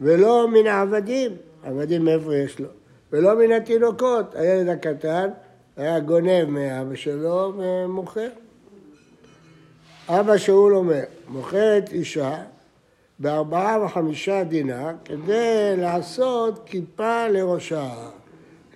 ולא 0.00 0.48
מן 0.48 0.66
העבדים, 0.66 1.32
עבדים 1.62 2.04
מאיפה 2.04 2.36
יש 2.36 2.60
לו? 2.60 2.68
ולא 3.12 3.38
מן 3.38 3.52
התינוקות, 3.52 4.34
הילד 4.34 4.68
הקטן 4.68 5.30
היה 5.76 6.00
גונב 6.00 6.44
מאבא 6.44 6.94
שלו 6.94 7.52
ומוכר. 7.56 8.28
אבא 10.08 10.36
שאול 10.36 10.76
אומר, 10.76 11.02
מוכרת 11.28 11.92
אישה 11.92 12.42
בארבעה 13.18 13.84
וחמישה 13.84 14.44
דינר 14.44 14.90
כדי 15.04 15.76
לעשות 15.76 16.62
כיפה 16.66 17.28
לראשה. 17.28 17.94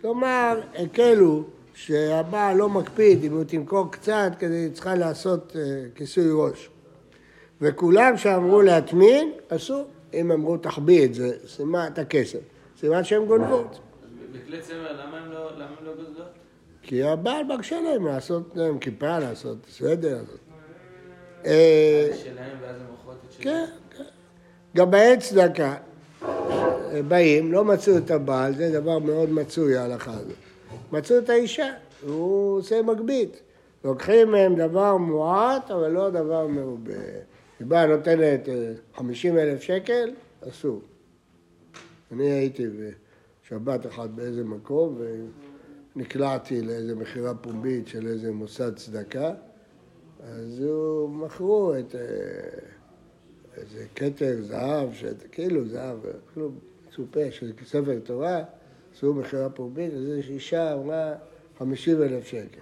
כלומר, 0.00 0.60
הקלו 0.74 1.42
שהבעל 1.74 2.56
לא 2.56 2.68
מקפיד 2.68 3.24
אם 3.24 3.32
הוא 3.32 3.44
תמכור 3.44 3.90
קצת 3.90 4.32
כדי 4.38 4.56
היא 4.56 4.72
צריכה 4.72 4.94
לעשות 4.94 5.56
אה, 5.56 5.62
כיסוי 5.94 6.28
ראש. 6.32 6.70
וכולם 7.60 8.16
שאמרו 8.16 8.62
להטמין, 8.62 9.32
עשו. 9.48 9.84
אם 10.14 10.32
אמרו 10.32 10.56
תחביא 10.56 11.04
את 11.04 11.14
זה, 11.14 11.30
סימן 11.48 11.88
את 11.92 11.98
הכסף. 11.98 12.38
סימן 12.80 13.04
שהן 13.04 13.26
גונבות. 13.26 13.78
בכלי 14.32 14.60
צמר, 14.60 14.92
למה 14.92 15.18
הם 15.18 15.32
לא- 15.32 15.58
לא? 15.58 16.24
כי 16.82 17.02
הבעל 17.02 17.44
מרשה 17.44 17.80
להם 17.80 18.06
לעשות 18.06 18.56
להם 18.56 18.78
כיפה, 18.78 19.18
לעשות 19.18 19.56
סוודר. 19.68 20.22
אה, 21.46 22.10
שלהם 22.24 22.56
ואז 22.60 22.76
הם 22.80 22.86
מוכרות 22.90 23.16
את 23.28 23.32
שלהם. 23.32 23.66
כן, 23.66 23.96
כן. 23.96 24.04
גם 24.76 24.90
בעת 24.90 25.18
צדקה 25.20 25.76
אה, 26.22 27.02
באים, 27.08 27.52
לא 27.52 27.64
מצאו 27.64 27.96
את 27.96 28.10
הבעל, 28.10 28.54
זה 28.54 28.80
דבר 28.80 28.98
מאוד 28.98 29.30
מצוי 29.30 29.76
ההלכה 29.76 30.12
הזאת. 30.12 30.36
מצאו 30.92 31.18
את 31.18 31.28
האישה, 31.30 31.68
הוא 32.02 32.58
עושה 32.58 32.82
מגבית. 32.82 33.40
לוקחים 33.84 34.30
מהם 34.30 34.54
דבר 34.56 34.96
מועט, 34.96 35.70
אבל 35.70 35.88
לא 35.90 36.10
דבר 36.10 36.46
מרובה. 36.46 36.92
היא 37.58 37.66
באה 37.66 37.86
נותנת 37.86 38.48
50 38.96 39.38
אלף 39.38 39.62
שקל, 39.62 40.10
אסור. 40.48 40.82
אני 42.12 42.30
הייתי 42.30 42.66
בשבת 43.50 43.86
אחת 43.86 44.10
באיזה 44.10 44.44
מקום, 44.44 44.98
ונקלעתי 45.96 46.62
לאיזה 46.62 46.94
מכירה 46.94 47.34
פומבית 47.34 47.88
של 47.88 48.06
איזה 48.06 48.32
מוסד 48.32 48.74
צדקה, 48.76 49.34
אז 50.22 50.60
הוא 50.60 51.10
מכרו 51.10 51.74
את... 51.78 51.94
אה, 51.94 52.00
איזה 53.56 53.86
כתר 53.96 54.36
זהב, 54.42 54.92
שאת- 54.94 55.22
כאילו 55.32 55.68
זהב, 55.68 55.96
כאילו 56.32 56.50
מצופה 56.88 57.30
של 57.30 57.52
ספר 57.66 57.98
תורה, 58.04 58.44
עשו 58.94 59.14
מכירה 59.14 59.50
פומבית, 59.50 59.92
אז 59.94 60.04
יש 60.18 60.28
אישה 60.30 60.74
אמרה 60.74 61.14
50 61.58 62.02
אלף 62.02 62.24
שקל. 62.26 62.60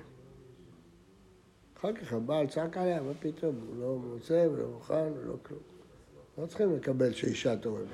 אחר 1.78 1.92
כך 1.92 2.12
הבעל 2.12 2.46
צעק 2.46 2.76
עליה, 2.76 3.02
מה 3.02 3.12
פתאום, 3.20 3.54
הוא 3.68 3.76
לא 3.80 3.98
רוצה 4.12 4.46
ולא 4.52 4.68
מוכן 4.68 5.08
ולא 5.22 5.34
כלום. 5.42 5.60
לא 6.38 6.46
צריכים 6.46 6.76
לקבל 6.76 7.12
שאישה 7.12 7.56
תורמת. 7.56 7.84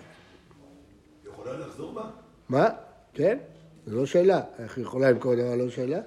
יכולה 1.26 1.58
לחזור 1.58 1.92
בה? 1.92 2.10
מה? 2.48 2.68
כן? 3.14 3.38
זה 3.86 3.96
לא 3.96 4.06
שלה. 4.06 4.40
איך 4.58 4.76
היא 4.76 4.84
יכולה 4.84 5.10
למכור 5.10 5.34
דבר 5.34 5.56
לא 5.56 5.70
שלה? 5.70 6.00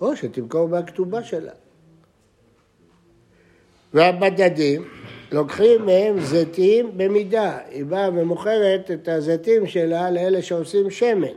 או 0.00 0.16
שתמכור 0.16 0.68
מהכתובה 0.68 1.22
שלה. 1.22 1.52
והבדדים 3.94 4.84
לוקחים 5.32 5.86
מהם 5.86 6.20
זיתים 6.20 6.98
במידה. 6.98 7.58
היא 7.68 7.84
באה 7.84 8.08
ומוכרת 8.08 8.90
את 8.90 9.08
הזיתים 9.08 9.66
שלה 9.66 10.10
לאלה 10.10 10.42
שעושים 10.42 10.90
שמן. 10.90 11.28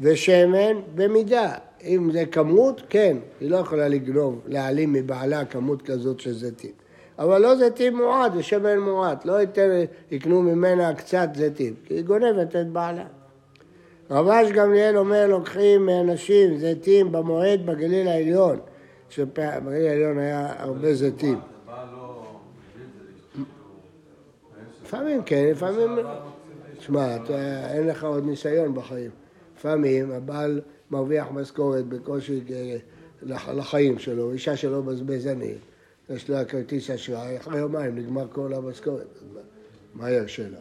ושמן 0.00 0.80
במידה. 0.94 1.54
אם 1.84 2.10
זה 2.12 2.24
כמות, 2.26 2.82
כן, 2.88 3.16
היא 3.40 3.50
לא 3.50 3.56
יכולה 3.56 3.88
לגנוב, 3.88 4.40
להעלים 4.46 4.92
מבעלה 4.92 5.44
כמות 5.44 5.82
כזאת 5.82 6.20
של 6.20 6.32
זיתים. 6.32 6.70
אבל 7.18 7.42
לא 7.42 7.56
זיתים 7.56 7.96
מועט, 7.96 8.32
זה 8.34 8.42
שמן 8.42 8.78
מועט, 8.78 9.24
לא 9.24 9.32
יותר 9.32 9.84
יקנו 10.10 10.42
ממנה 10.42 10.94
קצת 10.94 11.28
זיתים, 11.34 11.74
כי 11.84 11.94
היא 11.94 12.04
גונבת 12.04 12.56
את 12.56 12.68
בעלה. 12.68 13.04
רבש 14.12 14.50
גמליאל 14.52 14.96
אומר, 14.96 15.26
לוקחים 15.26 15.86
מאנשים 15.86 16.56
זיתים 16.58 17.12
במועד 17.12 17.66
בגליל 17.66 18.08
העליון, 18.08 18.58
שבגליל 19.10 19.86
העליון 19.86 20.18
היה 20.18 20.54
הרבה 20.62 20.94
זיתים. 20.94 21.38
לא. 21.68 22.24
לפעמים 24.84 25.22
כן, 25.22 25.48
לפעמים... 25.50 25.98
שמע, 26.80 27.16
אתה- 27.16 27.70
אין 27.74 27.86
לך 27.86 28.04
עוד 28.04 28.24
ניסיון 28.26 28.74
בחיים. 28.74 29.10
לפעמים 29.58 30.10
הבעל 30.12 30.60
מרוויח 30.90 31.26
משכורת 31.30 31.86
בקושי 31.86 32.40
אה, 32.52 32.76
לח- 33.22 33.48
לחיים 33.48 33.98
שלו, 33.98 34.32
אישה 34.32 34.56
שלו 34.56 34.82
בזבזנית, 34.82 35.58
יש 36.10 36.30
לה 36.30 36.44
כרטיס 36.44 36.90
אשראי, 36.90 37.36
אחרי 37.36 37.58
יומיים 37.58 37.96
נגמר 37.98 38.26
כל 38.32 38.54
המשכורת, 38.54 39.06
מה- 39.34 39.40
מה 39.94 40.10
ירשה 40.10 40.42
לה? 40.48 40.58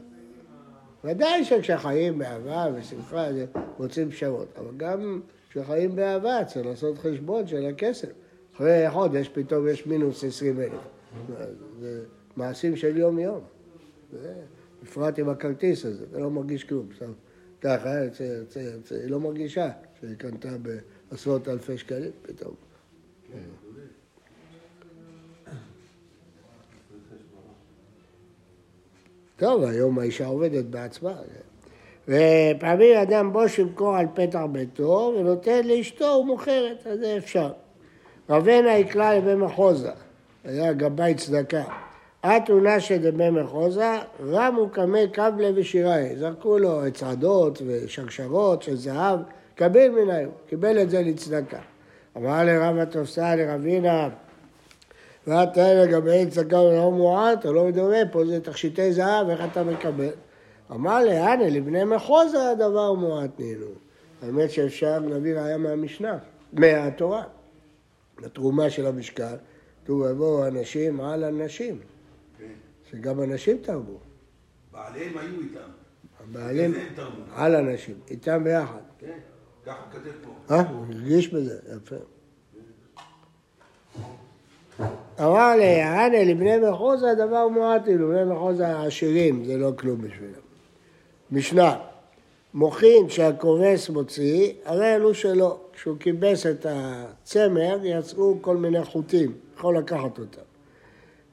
ודאי 1.04 1.44
שכשחיים 1.44 2.18
באהבה 2.18 2.68
ושמחה 2.76 3.34
זה 3.34 3.46
מוצאים 3.80 4.12
פשרות, 4.12 4.48
אבל 4.58 4.78
גם 4.78 5.22
כשחיים 5.50 5.96
באהבה 5.96 6.46
צריך 6.46 6.66
לעשות 6.66 6.98
חשבון 6.98 7.48
של 7.48 7.66
הכסף. 7.66 8.10
אחרי 8.56 8.90
חודש 8.90 9.30
פתאום 9.34 9.68
יש 9.68 9.88
מינוס 9.88 10.24
עשרים 10.24 10.60
אלף. 10.60 10.82
זה 11.80 12.04
מעשים 12.36 12.76
של 12.76 12.98
יום-יום. 12.98 13.42
בפרט 14.84 15.20
עם 15.20 15.30
הכרטיס 15.30 15.86
הזה, 15.86 16.06
אתה 16.12 16.20
לא 16.20 16.30
מרגיש 16.30 16.64
כלום. 16.64 16.90
ככה, 17.62 17.90
היא 18.02 19.10
לא 19.10 19.20
מרגישה 19.20 19.70
שהיא 20.00 20.16
קנתה 20.16 20.50
בעשרות 21.12 21.48
אלפי 21.48 21.78
שקלים 21.78 22.12
פתאום. 22.22 22.71
טוב, 29.42 29.64
היום 29.64 30.00
האישה 30.00 30.26
עובדת 30.26 30.66
בעצמה. 30.66 31.14
ופעמים 32.08 32.98
אדם 32.98 33.34
בוש 33.34 33.60
ימכור 33.60 33.96
על 33.96 34.06
פתח 34.14 34.40
ביתו 34.52 35.14
ונותן 35.18 35.68
לאשתו 35.68 36.06
ומוכרת, 36.06 36.88
אז 36.88 37.00
זה 37.00 37.18
אפשר. 37.18 37.52
רבנה 38.30 38.78
יקרא 38.78 39.14
לבן 39.14 39.36
מחוזה, 39.36 39.92
היה 40.44 40.74
גבאי 40.74 41.16
צדקה. 41.16 41.64
אתונה 42.26 42.80
שדמי 42.80 43.30
מחוזה, 43.30 43.92
רמו 44.30 44.70
קמי 44.70 45.08
קבלה 45.14 45.50
ושיראי. 45.56 46.16
זרקו 46.16 46.58
לו 46.58 46.82
צעדות 46.94 47.62
ושרשרות 47.66 48.62
של 48.62 48.76
זהב, 48.76 49.20
קבל 49.56 50.12
היום, 50.12 50.32
קיבל 50.50 50.82
את 50.82 50.90
זה 50.90 51.02
לצדקה. 51.02 51.60
אמר 52.18 52.44
לרב 52.44 52.78
התוסה 52.78 53.36
לרבינה, 53.36 54.10
ואתה 55.28 55.74
לגבי 55.74 56.26
צדקה 56.30 56.60
ולא 56.60 56.92
מועט, 56.92 57.40
אתה 57.40 57.52
לא 57.52 57.66
מדומה, 57.66 57.98
פה 58.12 58.26
זה 58.26 58.42
תכשיטי 58.42 58.94
זהב, 58.94 59.30
איך 59.30 59.42
אתה 59.52 59.64
מקבל? 59.64 60.10
אמר 60.72 61.00
להנה, 61.04 61.50
לבני 61.50 61.84
מחוזה 61.84 62.50
הדבר 62.50 62.94
מועט 62.94 63.40
נינו. 63.40 63.66
האמת 64.22 64.52
שאפשר 64.52 65.00
להביא 65.00 65.36
ראיה 65.36 65.58
מהמשנה, 65.58 66.18
מהתורה. 66.54 67.24
התרומה 68.24 68.70
של 68.70 68.86
המשקל, 68.86 69.36
כתוב 69.84 70.04
יבואו 70.12 70.48
אנשים 70.48 71.02
על 71.02 71.24
אנשים, 71.24 71.80
שגם 72.92 73.24
אנשים 73.24 73.58
תרבו. 73.58 73.98
בעליהם 74.72 75.18
היו 75.18 75.40
איתם. 75.42 75.70
הבעלים. 76.24 76.74
על 77.36 77.56
אנשים, 77.56 77.96
איתם 78.10 78.44
ביחד. 78.44 78.80
כן, 79.00 79.18
ככה 79.66 79.78
הוא 79.80 79.92
כותב 79.92 80.12
פה. 80.24 80.54
אה? 80.54 80.70
הוא 80.70 80.86
הרגיש 80.86 81.34
בזה, 81.34 81.60
יפה. 81.76 81.96
אמר 85.20 85.56
לי, 85.58 85.82
הנה 85.82 86.24
לבני 86.24 86.58
מחוזה 86.58 87.16
דבר 87.16 87.48
מועט, 87.48 87.84
כאילו, 87.86 88.08
בני 88.10 88.24
מחוזה 88.24 88.68
העשירים, 88.68 89.46
זה 89.46 89.58
לא 89.58 89.72
כלום 89.76 90.02
בשבילם. 90.02 90.42
משנה, 91.32 91.76
מוחין 92.54 93.10
שהכובס 93.10 93.90
מוציא, 93.90 94.54
הרי 94.66 94.96
אלו 94.96 95.14
שלו. 95.14 95.58
כשהוא 95.74 95.98
כיבס 96.00 96.46
את 96.46 96.66
הצמר, 96.70 97.78
יצאו 97.84 98.36
כל 98.42 98.58
מיני 98.58 98.84
חוטים, 98.84 99.32
יכול 99.58 99.78
לקחת 99.78 100.20
אותם. 100.20 100.42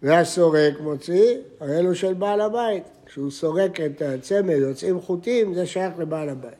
והסורק 0.02 0.80
מוציא, 0.80 1.36
הרי 1.60 1.78
אלו 1.78 1.94
של 1.94 2.14
בעל 2.14 2.40
הבית. 2.40 2.84
כשהוא 3.06 3.30
סורק 3.30 3.80
את 3.80 4.02
הצמר, 4.02 4.52
יוצאים 4.52 5.00
חוטים, 5.00 5.54
זה 5.54 5.66
שייך 5.66 5.98
לבעל 5.98 6.28
הבית. 6.28 6.54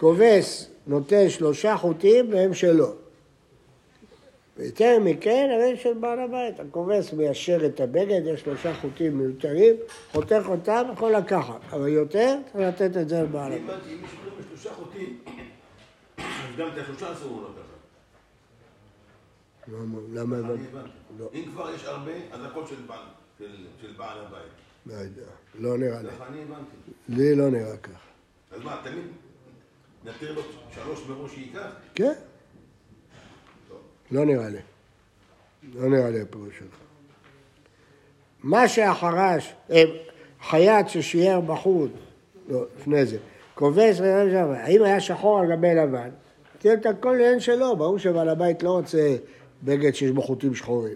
כובס 0.00 0.70
נותן 0.86 1.28
שלושה 1.28 1.76
חוטים 1.76 2.32
והם 2.32 2.54
שלו. 2.54 3.03
ויותר 4.56 4.98
מכן, 5.00 5.50
הרי 5.54 5.76
של 5.76 5.92
בעל 5.94 6.20
הבית. 6.20 6.60
הכובס 6.60 7.12
מיישר 7.12 7.66
את 7.66 7.80
הבגד, 7.80 8.20
יש 8.24 8.40
שלושה 8.40 8.74
חוטים 8.74 9.18
מיותרים, 9.18 9.74
חותך 10.12 10.42
אותם, 10.48 10.82
יכול 10.92 11.12
לקחת. 11.12 11.60
אבל 11.72 11.88
יותר, 11.88 12.36
צריך 12.52 12.56
לתת 12.68 12.96
את 12.96 13.08
זה 13.08 13.22
לבעל 13.22 13.52
הבית. 13.52 13.62
אם 13.62 13.66
קוראים 13.66 14.02
בשלושה 14.40 14.74
חוטים, 14.74 15.18
אז 16.18 16.24
גם 16.58 16.68
את 16.68 16.82
השלושה 16.82 17.12
אסור 17.12 17.40
לו 17.40 17.48
לקחת. 17.48 17.64
למה- 19.68 19.98
למה 20.12 20.36
הבנתי? 20.36 20.62
לא. 21.18 21.30
אם 21.34 21.44
כבר 21.52 21.70
יש 21.74 21.84
הרבה, 21.84 22.12
אז 22.32 22.40
הכל 22.44 22.66
של 22.66 22.74
בעל- 22.86 22.98
של- 23.38 23.46
של 23.80 23.92
בעל 23.96 24.18
הבית. 24.18 24.52
לא 24.86 24.92
יודע, 24.94 25.22
לא 25.58 25.78
נראה 25.78 26.02
לי. 26.02 26.08
ככה 26.10 26.26
אני 26.26 26.42
הבנתי. 26.42 26.70
לי 27.08 27.34
לא 27.36 27.50
נראה 27.50 27.76
ככה. 27.76 27.92
אז 28.52 28.60
מה, 28.62 28.80
תמיד 28.84 29.04
נתיר 30.04 30.32
לו 30.34 30.42
שלוש 30.74 31.00
מראש 31.08 31.34
שייקח? 31.34 31.68
כן? 31.94 32.12
לא 34.10 34.24
נראה 34.24 34.48
לי. 34.48 34.58
לא 35.74 35.88
נראה 35.88 36.10
לי 36.10 36.20
הפירוש 36.20 36.58
שלך. 36.58 36.76
מה 38.42 38.68
שהחרש, 38.68 39.54
אה, 39.70 39.82
חייט 40.48 40.88
ששיער 40.88 41.40
בחוט, 41.40 41.90
לא, 42.48 42.64
לפני 42.78 43.06
זה, 43.06 43.16
כובס 43.54 43.96
ורב 43.98 44.28
שם, 44.30 44.50
האם 44.56 44.82
היה 44.82 45.00
שחור 45.00 45.38
על 45.40 45.56
גבי 45.56 45.74
לבן? 45.74 46.08
תראה 46.58 46.74
את 46.74 46.86
הכל 46.86 47.16
לעין 47.18 47.40
שלו, 47.40 47.76
ברור 47.76 47.98
שבעל 47.98 48.28
הבית 48.28 48.62
לא 48.62 48.70
רוצה 48.70 49.16
בגד 49.62 49.94
שיש 49.94 50.10
בו 50.10 50.22
חוטים 50.22 50.54
שחורים. 50.54 50.94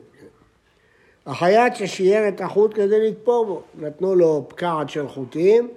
החייט 1.27 1.75
ששיער 1.75 2.29
את 2.29 2.41
החוט 2.41 2.75
כדי 2.75 3.09
לתפור 3.09 3.47
בו, 3.47 3.63
נתנו 3.79 4.15
לו 4.15 4.45
פקעת 4.49 4.91
של 4.91 5.09
חוטים, 5.09 5.69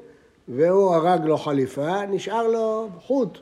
והוא 0.47 0.95
הרג 0.95 1.25
לו 1.25 1.37
חליפה, 1.37 2.05
נשאר 2.05 2.47
לו 2.47 2.89
חוט. 2.99 3.37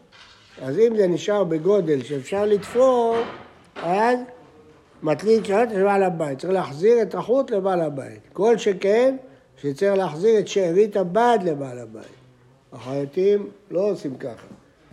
אז 0.62 0.80
אם 0.80 0.98
זה 0.98 1.08
נשאר 1.08 1.44
בגודל 1.44 2.04
שאפשר 2.04 2.46
לתפור, 2.46 3.18
אז 3.84 4.20
מטלין 5.04 5.44
שרת 5.44 5.72
לבעל 5.72 6.04
הבית. 6.04 6.40
צריך 6.40 6.54
להחזיר 6.54 7.02
את 7.02 7.16
החוט 7.16 7.52
לבעל 7.52 7.82
הבית. 7.82 8.20
כל 8.34 8.58
שכן, 8.58 9.16
שצריך 9.58 9.98
להחזיר 9.98 10.40
את 10.40 10.48
שארית 10.48 10.98
הבד 10.98 11.40
לבעל 11.44 11.80
הבית. 11.80 12.20
החייטים 12.74 13.50
לא 13.72 13.92
עושים 13.92 14.16
ככה. 14.16 14.48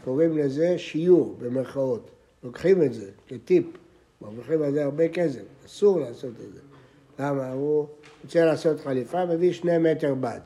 קוראים 0.05 0.39
לזה 0.39 0.79
שיעור, 0.79 1.37
במרכאות. 1.39 2.11
לוקחים 2.45 2.83
את 2.83 2.95
זה 2.95 3.11
כטיפ. 3.29 3.65
מרוויחים 4.23 4.63
על 4.63 4.73
זה 4.73 4.85
הרבה 4.85 5.09
כסף. 5.09 5.43
אסור 5.67 6.01
לעשות 6.01 6.31
את 6.31 6.53
זה. 6.55 6.61
למה? 7.19 7.53
הוא 7.53 7.87
רוצה 8.25 8.45
לעשות 8.45 8.81
חליפה, 8.81 9.27
מביא 9.27 9.53
שני 9.53 9.79
מטר 9.79 10.15
בד. 10.15 10.41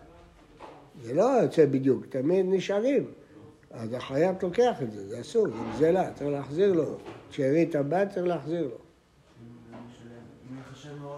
זה 1.03 1.15
לא 1.15 1.23
יוצא 1.43 1.67
בדיוק, 1.67 2.07
תמיד 2.09 2.47
נשארים. 2.49 3.05
אז 3.71 3.93
החייט 3.93 4.43
לוקח 4.43 4.83
את 4.83 4.93
זה, 4.93 5.09
זה 5.09 5.21
אסור, 5.21 5.47
זה 5.49 5.55
גזלה, 5.75 6.13
צריך 6.13 6.31
להחזיר 6.31 6.73
לו. 6.73 6.99
שארית 7.31 7.75
הבד 7.75 8.07
צריך 8.15 8.27
להחזיר 8.27 8.63
לו. 8.63 8.77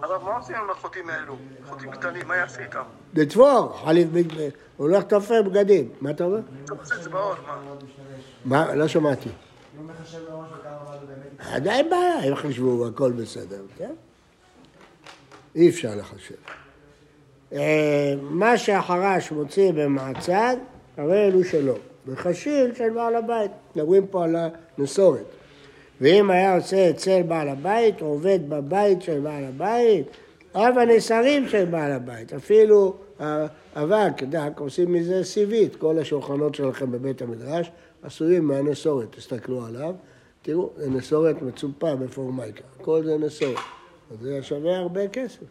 הרב, 0.03 0.23
מה 0.23 0.37
עושים 0.37 0.55
עם 0.55 0.69
החוטים 0.69 1.09
האלו? 1.09 1.37
חוטים 1.65 1.91
קטנים, 1.91 2.27
מה 2.27 2.35
יעשה 2.35 2.63
איתם? 2.63 2.81
לתפור, 3.13 3.77
חליף. 3.85 4.09
הוא 4.77 4.87
הולך 4.87 5.03
לתופר 5.03 5.41
בגדים. 5.41 5.89
מה 6.01 6.11
אתה 6.11 6.23
אומר? 6.23 6.39
מה? 8.45 8.75
לא 8.75 8.87
שמעתי. 8.87 9.29
עדיין 11.39 11.89
בעיה, 11.89 12.23
אם 12.23 12.35
חישבו 12.35 12.87
הכל 12.87 13.11
בסדר, 13.11 13.61
כן? 13.77 13.93
אי 15.55 15.69
אפשר 15.69 15.95
לחשב. 15.95 16.35
אה, 17.53 18.13
מה 18.21 18.57
שהחרש 18.57 19.31
מוציא 19.31 19.71
במעצד, 19.71 20.55
הרי 20.97 21.27
אלו 21.27 21.43
שלו. 21.43 21.75
וחשיל 22.07 22.73
של 22.73 22.89
בעל 22.89 23.15
הבית. 23.15 23.51
מדברים 23.75 24.07
פה 24.07 24.23
על 24.23 24.35
הנסורת. 24.77 25.25
ואם 26.01 26.31
היה 26.31 26.55
עושה 26.55 26.89
אצל 26.89 27.21
בעל 27.21 27.49
הבית, 27.49 28.01
עובד 28.01 28.39
בבית 28.49 29.01
של 29.01 29.19
בעל 29.19 29.43
הבית, 29.43 30.07
אב 30.55 30.77
הנסרים 30.77 31.47
של 31.47 31.65
בעל 31.65 31.91
הבית, 31.91 32.33
אפילו 32.33 32.95
האבק, 33.19 34.23
דק, 34.23 34.51
עושים 34.57 34.93
מזה 34.93 35.23
סיבית. 35.23 35.75
כל 35.75 35.99
השולחנות 35.99 36.55
שלכם 36.55 36.91
בבית 36.91 37.21
המדרש 37.21 37.71
עשויים 38.03 38.47
מהנסורת, 38.47 39.15
תסתכלו 39.15 39.65
עליו, 39.65 39.95
תראו, 40.41 40.69
זה 40.77 40.89
נסורת 40.89 41.41
מצופה 41.41 41.95
בפורמייקה, 41.95 42.63
כל 42.81 43.03
זה 43.03 43.17
נסורת. 43.17 43.57
אז 44.11 44.17
זה 44.21 44.43
שווה 44.43 44.77
הרבה 44.77 45.07
כסף. 45.07 45.43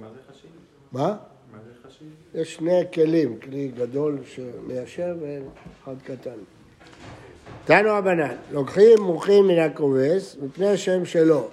מה 0.00 0.08
זה 0.14 0.32
חשיב? 0.32 0.50
מה? 0.92 1.16
מה 1.52 1.58
זה 1.66 1.88
חשיב? 1.88 2.08
יש 2.34 2.54
שני 2.54 2.80
כלים, 2.94 3.38
כלי 3.38 3.68
גדול 3.68 4.18
שמיישר 4.26 5.14
ואחד 5.20 5.94
קטן. 6.04 6.38
תנו 7.64 7.88
רבנן, 7.90 8.34
לוקחים 8.52 9.00
מוחים 9.00 9.48
מן 9.48 9.58
הכובס 9.58 10.36
מפני 10.42 10.76
שהם 10.76 11.04
שלו. 11.04 11.48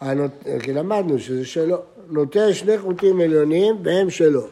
הנות... 0.00 0.30
כי 0.62 0.72
למדנו 0.72 1.18
שזה 1.18 1.44
שלו. 1.44 1.78
נוטל 2.08 2.52
שני 2.52 2.78
חוטים 2.78 3.20
עליונים 3.20 3.76
והם 3.82 4.10
שלו. 4.10 4.46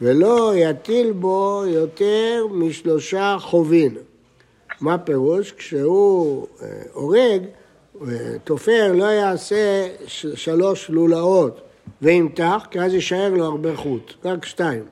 ולא 0.00 0.52
יטיל 0.56 1.12
בו 1.12 1.62
יותר 1.66 2.46
משלושה 2.50 3.36
חובין. 3.40 3.96
מה 4.80 4.98
פירוש? 4.98 5.52
כשהוא 5.52 6.46
אה, 6.62 6.68
הורג, 6.92 7.42
אה, 8.02 8.38
תופר 8.44 8.92
לא 8.92 9.04
יעשה 9.04 9.88
שלוש 10.34 10.90
לולאות 10.90 11.60
וימתח, 12.02 12.66
כי 12.70 12.80
אז 12.80 12.94
יישאר 12.94 13.34
לו 13.34 13.44
הרבה 13.44 13.76
חוט, 13.76 14.14
רק 14.24 14.44
שתיים. 14.44 14.84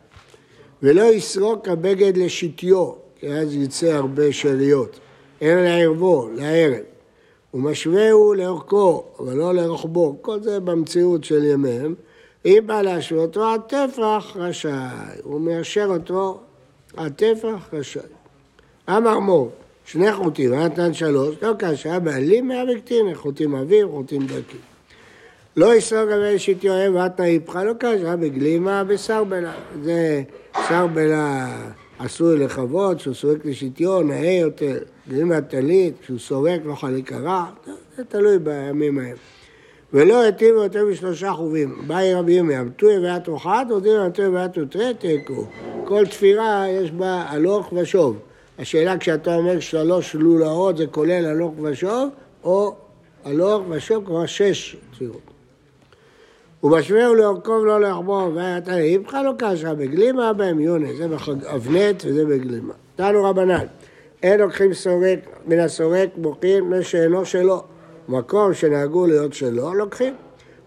ולא 0.83 1.02
יסרוק 1.02 1.68
הבגד 1.68 2.16
לשתיו, 2.16 2.92
כי 3.16 3.28
אז 3.28 3.55
יצא 3.55 3.87
הרבה 3.87 4.33
שאריות, 4.33 5.00
אלא 5.42 5.64
לערבו, 5.64 6.28
לערב. 6.35 6.83
ומשווהו 7.55 8.35
לאורכו, 8.35 9.05
אבל 9.18 9.35
לא 9.35 9.55
לרוחבו, 9.55 10.16
כל 10.22 10.40
זה 10.40 10.61
במציאות 10.61 11.24
של 11.24 11.44
ימיהם, 11.44 11.94
אם 12.44 12.62
בא 12.66 12.83
להשוותו 12.83 13.44
עד 13.44 13.61
טפח, 13.61 14.37
רשאי. 14.37 14.70
הוא 15.22 15.40
מיישר 15.40 15.87
אותו 15.90 16.40
עד 16.96 17.12
טפח, 17.12 17.68
רשאי. 17.72 18.02
אמר 18.88 19.18
מור, 19.18 19.50
שני 19.85 20.12
חוטים, 20.12 20.55
נתן 20.55 20.94
שלוש, 20.94 21.37
לא 21.42 21.52
קשה, 21.59 21.98
בעלים 21.98 22.48
מהבקטין, 22.48 23.14
חוטים 23.14 23.55
אוויר, 23.55 23.88
חוטים 23.88 24.26
דקים. 24.26 24.72
לא 25.57 25.75
יסרוק 25.75 26.09
גבי 26.11 26.38
שיטיו 26.38 26.73
אוהב 26.73 26.95
ואתנא 26.95 27.25
איפך, 27.25 27.57
לא 27.57 27.73
קשה, 27.79 28.17
בגלימה, 28.17 28.85
בשר 28.85 29.25
בלה. 29.25 29.53
זה 29.83 30.23
שר 30.69 30.87
בלה 30.87 31.57
עשוי 31.99 32.38
לכבוד, 32.38 33.01
שהוא 33.01 33.15
סורק 33.15 33.47
לשיטיו, 33.47 34.03
נאה 34.03 34.38
יותר, 34.41 34.79
גלימה 35.09 35.41
טלית, 35.41 35.95
כשהוא 36.03 36.19
סורק 36.19 36.61
לא 36.65 36.75
חליק 36.75 37.12
הרע, 37.12 37.45
זה 37.97 38.05
תלוי 38.05 38.38
בימים 38.38 38.99
ההם. 38.99 39.17
ולא 39.93 40.23
היטיבו 40.23 40.62
יותר 40.62 40.85
משלושה 40.85 41.33
חובים. 41.33 41.83
באי 41.87 42.15
רבי 42.15 42.33
ימי, 42.33 42.57
המטוי 42.57 42.99
ואת 42.99 43.29
רוחת, 43.29 43.67
עודים 43.71 43.97
המטוי 43.97 44.29
ואת 44.29 44.59
ותרי, 44.59 44.95
תיקו. 44.95 45.47
כל 45.85 46.07
תפירה 46.07 46.65
יש 46.69 46.91
בה 46.91 47.25
הלוך 47.29 47.73
ושוב. 47.73 48.19
השאלה 48.59 48.99
כשאתה 48.99 49.35
אומר 49.35 49.61
שלוש 49.61 50.15
לולאות 50.15 50.77
זה 50.77 50.87
כולל 50.87 51.27
הלוך 51.27 51.55
ושוב, 51.62 52.09
או 52.45 52.77
הלוך 53.25 53.62
ושוב, 53.69 54.05
כלומר 54.07 54.27
שש 54.27 54.77
תפירות. 54.93 55.32
ובשווהו 56.62 57.14
לאורכו 57.14 57.64
לא 57.64 57.81
לחבור, 57.81 58.31
ואתה 58.35 58.79
איפך 58.79 59.14
לא 59.14 59.33
קשה, 59.38 59.75
בגלימה 59.75 60.33
במיונה, 60.33 60.88
זה 60.96 61.09
באבנט 61.09 62.03
וזה 62.07 62.25
בגלימה. 62.25 62.72
תנו 62.96 63.25
רבנן, 63.25 63.64
אין 64.22 64.40
לוקחים 64.40 64.75
סורק 64.75 65.18
מן 65.46 65.59
הסורק 65.59 66.09
מוחין 66.16 66.64
משאינו 66.64 67.25
שלו. 67.25 67.62
מקום 68.09 68.55
שנהגו 68.55 69.07
להיות 69.07 69.33
שלו, 69.33 69.75
לוקחים. 69.75 70.14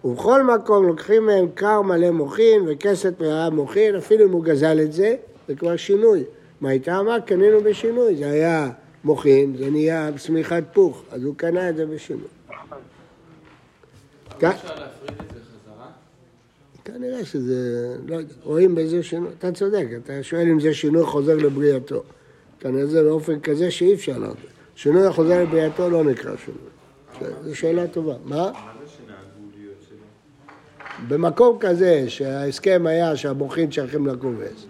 ובכל 0.05 0.43
מקום 0.43 0.87
לוקחים 0.87 1.25
מהם 1.25 1.47
קר 1.53 1.81
מלא 1.81 2.11
מוחין 2.11 2.65
וכסת 2.67 3.13
מרעה 3.19 3.49
מוחין, 3.49 3.95
אפילו 3.95 4.25
אם 4.25 4.31
הוא 4.31 4.43
גזל 4.43 4.79
את 4.79 4.93
זה, 4.93 5.15
זה 5.47 5.55
כבר 5.55 5.75
שינוי. 5.75 6.23
מה 6.61 6.69
הייתה 6.69 6.99
אמרה? 6.99 7.21
קנינו 7.21 7.61
בשינוי. 7.61 8.15
זה 8.15 8.31
היה 8.31 8.69
מוחין, 9.03 9.55
זה 9.57 9.69
נהיה 9.69 10.09
שמיכת 10.17 10.63
פוך, 10.73 11.03
אז 11.11 11.23
הוא 11.23 11.35
קנה 11.37 11.69
את 11.69 11.75
זה 11.75 11.85
בשינוי. 11.85 12.27
אבל 14.41 14.49
אפשר 14.49 14.75
להפריד 14.75 15.09
את 15.09 15.15
זה 15.17 15.23
חזרה? 15.23 15.24
כנראה 16.85 17.25
שזה, 17.25 17.95
לא 18.07 18.15
יודע, 18.15 18.33
רואים 18.43 18.75
באיזה 18.75 19.03
שינוי, 19.03 19.29
אתה 19.37 19.51
צודק, 19.51 19.85
אתה 20.03 20.23
שואל 20.23 20.49
אם 20.49 20.59
זה 20.59 20.73
שינוי 20.73 21.03
חוזר 21.03 21.35
לבריאתו. 21.35 22.03
כנראה 22.59 22.85
זה 22.85 23.03
באופן 23.03 23.39
כזה 23.39 23.71
שאי 23.71 23.93
אפשר 23.93 24.17
לעשות. 24.17 24.37
שינוי 24.75 25.05
החוזר 25.05 25.43
לבריאתו 25.43 25.89
לא 25.89 26.03
נקרא 26.03 26.31
שינוי. 26.45 27.31
זו 27.43 27.55
שאלה 27.55 27.87
טובה. 27.87 28.15
מה? 28.25 28.35
מה? 28.35 28.51
במקום 31.07 31.57
כזה 31.59 32.05
שההסכם 32.07 32.87
היה 32.87 33.15
שהמוחין 33.15 33.71
שייכים 33.71 34.07
לכובס. 34.07 34.65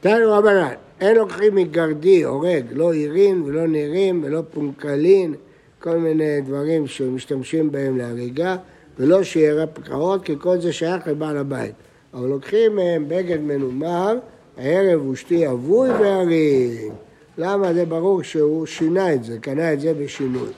תנו 0.00 0.32
רבנן, 0.32 0.72
אין 1.00 1.16
לוקחים 1.16 1.54
מגרדי, 1.54 2.24
הורג, 2.24 2.64
לא 2.72 2.92
עירין 2.92 3.42
ולא 3.42 3.66
נירים 3.66 4.22
ולא 4.24 4.42
פונקלין, 4.52 5.34
כל 5.78 5.96
מיני 5.96 6.40
דברים 6.40 6.86
שמשתמשים 6.86 7.72
בהם 7.72 7.98
להריגה, 7.98 8.56
ולא 8.98 9.22
שיערי 9.22 9.66
פקעות, 9.74 10.24
כי 10.24 10.34
כל 10.38 10.60
זה 10.60 10.72
שייך 10.72 11.06
לבעל 11.06 11.36
הבית. 11.36 11.74
אבל 12.14 12.28
לוקחים 12.28 12.76
מהם 12.76 13.04
בגד 13.08 13.40
מנומר, 13.40 14.18
הערב 14.56 15.06
ושתי 15.06 15.48
אבוי 15.48 15.90
והרים. 15.90 16.92
למה? 17.38 17.74
זה 17.74 17.84
ברור 17.84 18.22
שהוא 18.22 18.66
שינה 18.66 19.14
את 19.14 19.24
זה, 19.24 19.38
קנה 19.38 19.72
את 19.72 19.80
זה 19.80 19.94
בשינוי. 19.94 20.48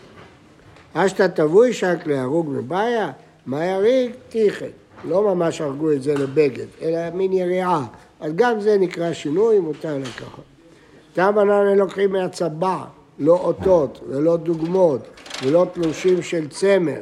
אשתא 0.95 1.27
תבוי 1.27 1.73
שק 1.73 1.97
להרוג 2.07 2.49
מבעיה, 2.51 3.11
מה 3.47 3.65
יריג? 3.65 4.11
תיכן. 4.29 4.71
לא 5.09 5.35
ממש 5.35 5.61
הרגו 5.61 5.93
את 5.93 6.03
זה 6.03 6.15
לבגד, 6.15 6.67
אלא 6.83 6.99
מין 7.15 7.33
יריעה. 7.33 7.87
אז 8.21 8.33
גם 8.35 8.61
זה 8.61 8.79
נקרא 8.79 9.13
שינוי, 9.13 9.59
מותר 9.59 9.99
לקחת. 9.99 10.43
תם 11.13 11.33
בנן 11.35 11.79
לוקחים 11.79 12.13
מהצבע, 12.13 12.85
לא 13.19 13.33
אותות 13.33 14.01
ולא 14.09 14.37
דוגמות 14.37 15.01
ולא 15.45 15.67
תלושים 15.73 16.23
של 16.23 16.49
צמר. 16.49 17.01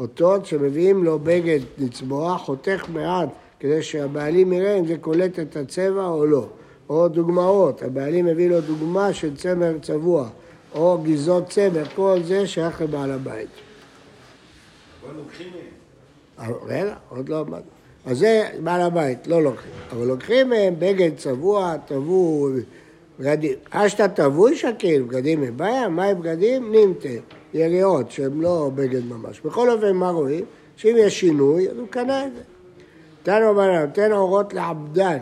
אותות 0.00 0.46
שמביאים 0.46 1.04
לו 1.04 1.18
בגד 1.18 1.60
לצבוע, 1.78 2.38
חותך 2.38 2.84
מעט 2.92 3.28
כדי 3.60 3.82
שהבעלים 3.82 4.52
יראה 4.52 4.78
אם 4.78 4.86
זה 4.86 4.98
קולט 4.98 5.38
את 5.38 5.56
הצבע 5.56 6.06
או 6.06 6.26
לא. 6.26 6.46
או 6.88 7.08
דוגמאות, 7.08 7.82
הבעלים 7.82 8.26
מביא 8.26 8.48
לו 8.50 8.60
דוגמה 8.60 9.12
של 9.12 9.36
צמר 9.36 9.78
צבוע, 9.82 10.28
או 10.74 10.98
גזעות 11.02 11.48
צמר, 11.48 11.84
כל 11.94 12.18
זה 12.24 12.46
שייך 12.46 12.80
לבעל 12.80 13.10
הבית. 13.10 13.48
אבל 15.04 15.16
לוקחים 15.16 15.46
מהם. 15.46 16.48
אבל 16.48 16.54
רגע, 16.66 16.94
עוד 17.08 17.28
לא 17.28 17.40
אמרנו. 17.40 17.64
אז 18.06 18.18
זה 18.18 18.48
בעל 18.62 18.80
הבית, 18.80 19.26
לא 19.26 19.42
לוקחים. 19.42 19.72
אבל 19.92 20.06
לוקחים 20.06 20.48
מהם 20.48 20.74
בגד 20.78 21.10
צבוע, 21.16 21.76
טבוי, 21.86 22.62
בגדים. 23.20 23.54
אשתא 23.70 24.06
טבוי 24.06 24.56
שקיל, 24.56 25.02
בגדים 25.02 25.40
מבעיה, 25.40 25.88
מהי 25.88 26.14
בגדים? 26.14 26.72
נימתה, 26.72 27.08
יריעות, 27.54 28.10
שהם 28.10 28.42
לא 28.42 28.70
בגד 28.74 29.04
ממש. 29.04 29.40
בכל 29.40 29.70
אופן, 29.70 29.92
מה 29.92 30.10
רואים? 30.10 30.44
שאם 30.76 30.96
יש 30.98 31.20
שינוי, 31.20 31.68
אז 31.68 31.76
הוא 31.76 31.88
קנה 31.88 32.26
את 32.26 32.32
זה. 32.34 32.40
תנו 33.22 33.54
בנה, 33.54 33.84
נותן 33.84 34.12
אורות 34.12 34.54
לעבדן, 34.54 35.18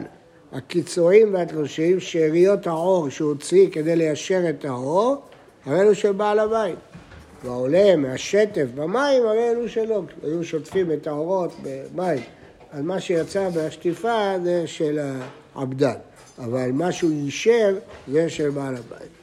הקיצורים 0.52 1.34
והתלושים, 1.34 2.00
שאריות 2.00 2.66
העור 2.66 3.08
שהוא 3.08 3.28
הוציא 3.28 3.68
כדי 3.72 3.96
ליישר 3.96 4.50
את 4.50 4.64
העור, 4.64 5.16
הרי 5.66 5.80
אלו 5.80 5.94
של 5.94 6.12
בעל 6.12 6.38
הבית. 6.38 6.78
והעולה 7.44 7.96
מהשטף 7.96 8.66
במים, 8.74 9.26
הרי 9.26 9.50
אלו 9.50 9.68
שלו, 9.68 10.04
היו 10.22 10.44
שוטפים 10.44 10.92
את 10.92 11.06
האורות 11.06 11.52
במים. 11.62 12.22
אז 12.72 12.82
מה 12.82 13.00
שיצא 13.00 13.48
מהשטיפה 13.54 14.34
זה 14.44 14.66
של 14.66 14.98
העבדן, 15.54 15.94
אבל 16.38 16.70
מה 16.72 16.92
שהוא 16.92 17.10
יישר 17.12 17.78
זה 18.08 18.30
של 18.30 18.50
בעל 18.50 18.76
הבית. 18.76 19.17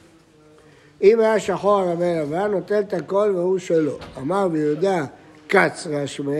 אם 1.02 1.20
היה 1.20 1.40
שחור 1.40 1.78
הרבה 1.78 2.22
לבן, 2.22 2.50
נוטל 2.50 2.80
את 2.80 2.94
הכל 2.94 3.32
והוא 3.36 3.58
שלו. 3.58 3.98
אמר 4.18 4.48
ביהודה 4.48 5.04
קצרה 5.46 6.06
שמה, 6.06 6.32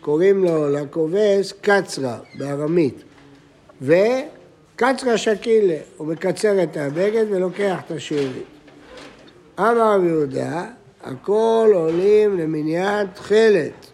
קוראים 0.00 0.44
לו 0.44 0.68
לכובס 0.70 1.52
קצרה 1.60 2.18
בארמית. 2.38 3.02
וקצרה 3.82 5.18
שקילה, 5.18 5.76
הוא 5.96 6.06
מקצר 6.06 6.62
את 6.62 6.76
הבגד 6.76 7.24
ולוקח 7.30 7.78
את 7.86 7.90
השארית. 7.90 8.44
אמר 9.58 9.94
רבי 9.94 10.06
יהודה, 10.06 10.66
הכל 11.02 11.70
עולים 11.74 12.38
למניין 12.38 13.06
תכלת, 13.06 13.86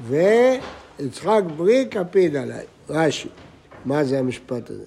ויצחק 0.00 1.42
ברי 1.56 1.86
קפיד 1.90 2.36
עליי. 2.36 2.64
רש"י, 2.90 3.28
מה 3.84 4.04
זה 4.04 4.18
המשפט 4.18 4.70
הזה? 4.70 4.84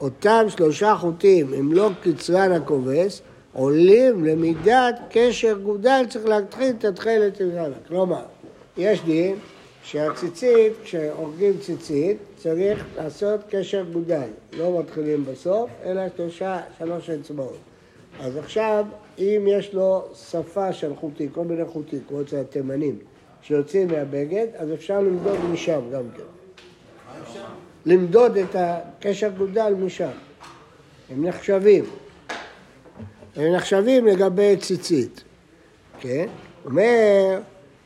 אותם 0.00 0.44
שלושה 0.48 0.94
חוטים, 0.96 1.54
אם 1.54 1.72
לא 1.72 1.90
קצרן 2.02 2.52
הכובס, 2.52 3.22
עולים 3.52 4.24
למידת 4.24 4.94
קשר 5.10 5.58
גודל, 5.58 6.04
צריך 6.08 6.26
להתחיל 6.26 6.74
את 6.78 6.84
התכלת 6.84 7.40
רנה. 7.40 7.76
כלומר, 7.88 8.22
יש 8.76 9.02
דין 9.04 9.36
שהציצית, 9.84 10.72
כשהורגים 10.82 11.58
ציצית, 11.60 12.16
צריך 12.36 12.84
לעשות 12.96 13.40
קשר 13.50 13.84
גודל. 13.92 14.28
לא 14.52 14.80
מתחילים 14.80 15.24
בסוף, 15.24 15.70
אלא 15.84 16.02
שלושה, 16.16 16.60
שלוש 16.78 17.10
אצבעות. 17.10 17.58
אז 18.20 18.36
עכשיו, 18.36 18.84
אם 19.18 19.44
יש 19.50 19.74
לו 19.74 20.04
שפה 20.30 20.72
של 20.72 20.94
חוטים, 20.96 21.28
כל 21.28 21.44
מיני 21.44 21.64
חוטים, 21.64 22.00
כמו 22.08 22.20
אצל 22.20 22.36
התימנים, 22.36 22.98
שיוצאים 23.42 23.88
מהבגד, 23.88 24.46
אז 24.56 24.72
אפשר 24.72 25.00
למדוד 25.00 25.44
משם 25.52 25.80
גם 25.92 26.02
כן. 26.16 26.22
למדוד 27.86 28.36
את 28.36 28.56
הקשר 28.58 29.28
גודל 29.38 29.74
משם. 29.78 30.10
הם 31.10 31.26
נחשבים. 31.26 31.84
הם 33.36 33.54
נחשבים 33.54 34.06
לגבי 34.06 34.56
ציצית, 34.56 35.24
כן? 36.00 36.26
אומר, 36.64 37.40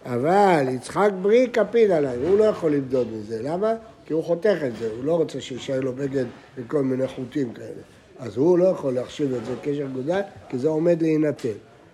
אבל 0.05 0.67
יצחק 0.69 1.11
ברי 1.23 1.49
קפיד 1.49 1.91
עליי, 1.91 2.17
הוא 2.17 2.39
לא 2.39 2.45
יכול 2.45 2.73
למדוד 2.73 3.13
מזה, 3.13 3.43
למה? 3.43 3.75
כי 4.07 4.13
הוא 4.13 4.25
חותך 4.25 4.57
את 4.67 4.77
זה, 4.77 4.91
הוא 4.97 5.05
לא 5.05 5.13
רוצה 5.13 5.41
שיישאר 5.41 5.81
לו 5.81 5.93
בגד 5.93 6.25
וכל 6.57 6.83
מיני 6.83 7.09
חוטים 7.09 7.53
כאלה. 7.53 7.83
אז 8.19 8.37
הוא 8.37 8.59
לא 8.59 8.65
יכול 8.65 8.95
להחשיב 8.95 9.35
את 9.35 9.45
זה 9.45 9.53
קשר 9.63 9.87
גודל, 9.87 10.21
כי 10.49 10.59
זה 10.59 10.69
עומד 10.69 11.03
להינטל. 11.03 11.49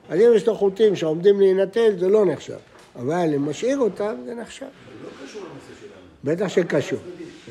אז 0.09 0.21
אם 0.21 0.33
יש 0.35 0.47
לו 0.47 0.55
חוטים 0.55 0.97
שעומדים 0.97 1.41
להינטל, 1.41 1.99
זה 1.99 2.09
לא 2.09 2.27
נחשב. 2.27 2.59
אבל 2.97 3.35
אם 3.35 3.49
משאיר 3.49 3.79
אותם, 3.79 4.15
זה 4.27 4.35
נחשב. 4.35 4.67
בטח 6.25 6.49
שקשור. 6.49 6.99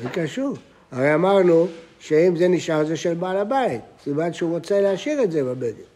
זה 0.02 0.08
קשור. 0.08 0.56
הרי 0.92 1.14
אמרנו 1.14 1.66
שאם 1.98 2.36
זה 2.36 2.48
נשאר 2.48 2.84
זה 2.84 2.96
של 2.96 3.14
בעל 3.14 3.36
הבית, 3.36 3.80
סימן 4.04 4.32
שהוא 4.32 4.50
רוצה 4.50 4.80
להשאיר 4.80 5.22
את 5.22 5.32
זה 5.32 5.44
בבגד. 5.44 5.91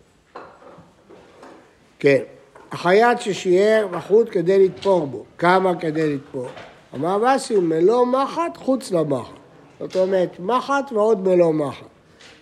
כן, 1.99 2.23
החייט 2.73 3.21
ששיער 3.21 3.87
בחוט 3.87 4.29
כדי 4.31 4.65
לתפור 4.65 5.07
בו, 5.07 5.25
כמה 5.39 5.75
כדי 5.75 6.15
לתפור? 6.15 6.47
אמר 6.95 7.19
וסי, 7.37 7.57
מלוא 7.57 8.07
מחט 8.07 8.57
חוץ 8.57 8.93
למחט. 8.93 9.33
זאת 9.81 9.97
אומרת, 9.97 10.41
מחט 10.41 10.93
ועוד 10.93 11.29
מלוא 11.29 11.53
מחט. 11.53 11.87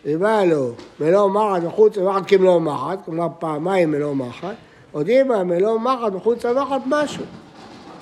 היה 0.04 0.44
לו 0.44 0.72
מלוא 1.00 1.28
מחט 1.28 1.64
וחוץ 1.64 1.96
למחט 1.96 2.22
כמלוא 2.26 2.60
מחט, 2.60 2.98
כלומר 3.04 3.26
פעמיים 3.38 3.90
מלוא 3.90 4.14
מחט, 4.14 4.54
עוד 4.92 5.08
היה 5.08 5.24
מלוא 5.24 5.78
מחט 5.78 6.14
וחוץ 6.14 6.44
למחט 6.44 6.80
משהו. 6.86 7.24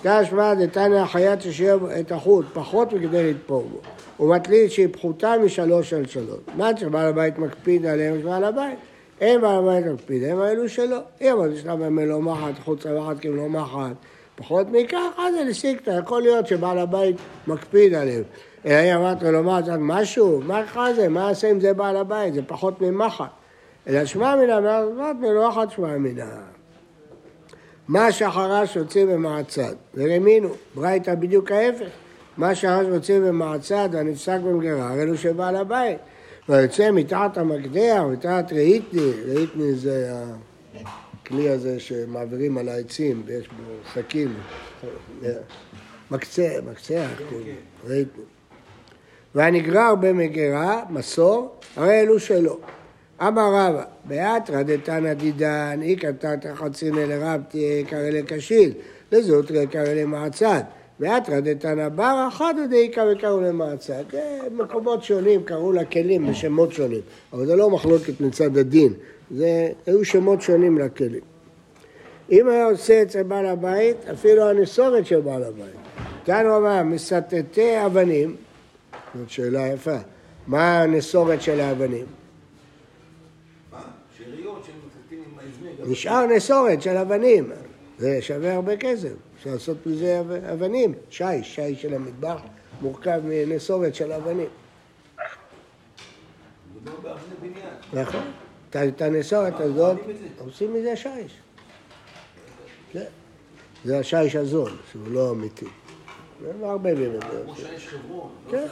תשמע 0.03 0.55
דתניא 0.55 1.05
חיה 1.05 1.37
תשאיר 1.37 1.79
את 2.01 2.12
החוט 2.12 2.45
פחות 2.53 2.93
מכדי 2.93 3.31
לתפור 3.31 3.62
בו. 3.62 3.79
הוא 4.17 4.35
מתליט 4.35 4.71
שהיא 4.71 4.88
פחותה 4.93 5.35
משלוש 5.45 5.93
על 5.93 6.07
שלוש. 6.07 6.41
מה 6.57 6.71
שבעל 6.77 7.09
הבית 7.09 7.38
מקפיד 7.38 7.87
עליהם 7.87 8.19
יש 8.19 8.25
בעל 8.25 8.45
הבית? 8.45 8.79
בעל 9.23 9.59
הבית 9.59 9.87
מקפיד, 9.87 10.25
הם 10.25 10.41
האלו 10.41 10.69
שלא. 10.69 10.99
אם 11.21 11.37
יש 11.53 11.65
להם 11.67 11.97
מלומחת, 11.97 12.59
חוץ 12.65 12.83
צלחת 12.83 13.21
כמלומחת, 13.21 13.93
פחות 14.37 14.67
מכך, 14.71 15.19
אז 15.19 15.35
זה 15.35 15.45
לסיקתא, 15.45 15.91
יכול 15.91 16.23
להיות 16.23 16.47
שבעל 16.47 16.79
הבית 16.79 17.17
מקפיד 17.47 17.95
עליהם. 17.95 18.23
אלא 18.67 18.93
אם 18.93 18.97
אמרת 18.97 19.23
לומר 19.23 19.63
קצת 19.63 19.77
משהו, 19.79 20.41
מה 20.47 20.95
זה, 20.95 21.09
מה 21.09 21.29
עושה 21.29 21.51
עם 21.51 21.61
זה 21.61 21.75
בעל 21.75 21.97
הבית, 21.97 22.35
זה 22.35 22.43
פחות 22.47 22.81
ממחט. 22.81 23.25
אלא 23.89 24.05
שמע 24.05 24.37
מינא, 24.37 24.59
אמרת 24.59 25.17
מלומחת 25.21 25.71
שמע 25.71 25.99
מינא. 25.99 26.25
מה 27.89 28.13
שאחרש 28.13 28.77
יוצא 28.77 29.05
במעצד, 29.05 29.75
ורמינו, 29.95 30.49
ברייתא 30.75 31.15
בדיוק 31.15 31.53
ההפך. 31.53 31.89
מה 32.37 32.55
שאחרש 32.55 32.87
יוצא 32.87 33.21
במעצד 33.21 33.89
והנפסק 33.93 34.39
במגירה, 34.45 34.93
הרי 34.93 35.09
הוא 35.09 35.17
שבעל 35.17 35.57
הבית. 35.57 35.99
ויוצא 36.48 36.90
מתחת 36.90 37.38
המקדח, 37.38 38.02
מתחת 38.12 38.52
ראיתני, 38.52 39.12
ראיתני 39.26 39.74
זה 39.74 40.12
הכלי 41.22 41.48
הזה 41.48 41.81
שמעבירים 41.81 42.59
על 42.59 42.68
העצים, 42.68 43.22
ויש 43.26 43.48
בו 43.48 43.72
סכין, 43.94 44.35
מקצה, 46.11 46.48
מקצה, 46.70 47.07
ראיתני. 47.85 48.22
והנגרר 49.35 49.94
במגירה, 49.94 50.83
מסור, 50.90 51.55
הרי 51.76 52.00
אלו 52.00 52.20
שלו. 52.20 52.59
אמר 53.22 53.55
רבא, 53.55 53.85
באתרא 54.05 54.62
דתנא 54.62 55.14
דידן, 55.14 55.81
אי 55.83 55.96
קטעת 55.96 56.46
חצינא 56.55 57.00
לרבתי 57.00 57.85
קרא 57.88 58.11
לקשיל, 58.11 58.72
לזאת 59.12 59.52
קרא 59.70 59.92
למעצד. 59.94 60.62
ואתרא 61.00 61.40
דתנא 61.40 61.88
בר, 61.88 62.24
אחת 62.28 62.55
דאיכא 62.70 63.05
וקראו 63.12 63.40
למעצד. 63.40 64.05
מקומות 64.52 65.02
שונים 65.02 65.42
קראו 65.42 65.72
לכלים 65.72 66.26
בשמות 66.26 66.72
שונים, 66.72 67.00
אבל 67.33 67.46
זה 67.46 67.57
לא 67.57 67.70
מחלוקת 67.70 68.20
מצד 68.20 68.57
הדין, 68.57 68.92
זה 69.31 69.70
היו 69.87 70.05
שמות 70.05 70.42
שונים 70.42 70.78
לכלים. 70.78 71.20
אם 72.31 72.48
היה 72.48 72.64
עושה 72.64 73.02
אצל 73.02 73.22
בעל 73.22 73.46
הבית, 73.46 73.96
אפילו 74.12 74.42
הנסורת 74.48 75.07
של 75.07 75.20
בעל 75.20 75.42
הבית. 75.42 75.83
כאן 76.24 76.46
הוא 76.46 76.57
אמר, 76.57 76.83
מסטטי 76.83 77.87
אבנים, 77.87 78.37
זאת 79.14 79.31
שאלה 79.31 79.66
יפה, 79.66 79.96
מה 80.46 80.83
הנסורת 80.83 81.42
של 81.42 81.61
האבנים? 81.61 82.07
נשאר 85.87 86.26
נסורת 86.26 86.83
של 86.83 86.96
אבנים, 86.96 87.50
זה 87.98 88.22
שווה 88.22 88.55
הרבה 88.55 88.76
כסף, 88.76 89.12
אפשר 89.42 89.52
לעשות 89.52 89.87
מזה 89.87 90.20
אב- 90.20 90.33
אבנים, 90.52 90.94
שיש, 91.11 91.55
שיש 91.55 91.83
של 91.83 91.94
המטבח 91.94 92.40
מורכב 92.83 93.20
מנסורת 93.24 93.94
של 93.94 94.12
אבנים. 94.12 94.46
נכון? 97.92 98.20
את- 98.70 98.76
את 98.76 99.02
הנסורת 99.02 99.52
מה, 99.52 99.59
הזאת 99.64 99.98
את 100.00 100.07
זה? 100.18 100.26
עושים 100.38 100.74
מזה 100.74 100.96
שיש. 100.96 101.33
כן. 102.92 103.05
זה 103.85 103.98
השיש 103.98 104.37
הזול, 104.37 104.70
שהוא 104.92 105.02
לא 105.11 105.31
אמיתי. 105.31 105.66
זה 106.61 106.68
הרבה 106.68 106.94
מזה. 106.94 107.18
כמו 107.44 107.57
שיש 107.57 107.88
חברון. 107.88 108.31
לא 108.46 108.50
כן. 108.52 108.66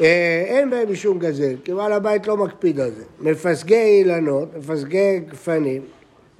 אה, 0.00 0.44
אין 0.46 0.70
בהם 0.70 0.92
משום 0.92 1.18
גזל, 1.18 1.56
כי 1.64 1.74
בעל 1.74 1.92
הבית 1.92 2.26
לא 2.26 2.36
מקפיד 2.36 2.80
על 2.80 2.90
זה. 2.90 3.04
מפסגי 3.20 3.74
אילנות, 3.98 4.48
מפסגי 4.56 5.18
גפנים, 5.28 5.82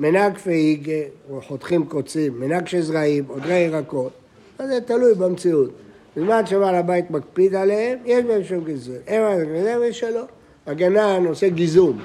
מנהג 0.01 0.39
פהיגה, 0.39 0.93
חותכים 1.41 1.87
קוצים, 1.87 2.41
מנהג 2.41 2.67
של 2.67 2.81
זרעים, 2.81 3.25
עודרי 3.29 3.55
ירקות, 3.59 4.13
אז 4.59 4.69
זה 4.69 4.81
תלוי 4.81 5.15
במציאות. 5.15 5.71
בזמן 6.17 6.47
שבעל 6.47 6.75
הבית 6.75 7.11
מקפיד 7.11 7.55
עליהם, 7.55 7.99
יש 8.05 8.25
בהם 8.25 8.41
משום 8.41 8.65
גזל. 8.65 8.97
אין 9.07 9.23
משום 9.23 9.55
גזל 9.55 9.81
ושלא. 9.89 10.23
הגנן 10.67 11.27
עושה 11.27 11.49
גיזום, 11.49 11.99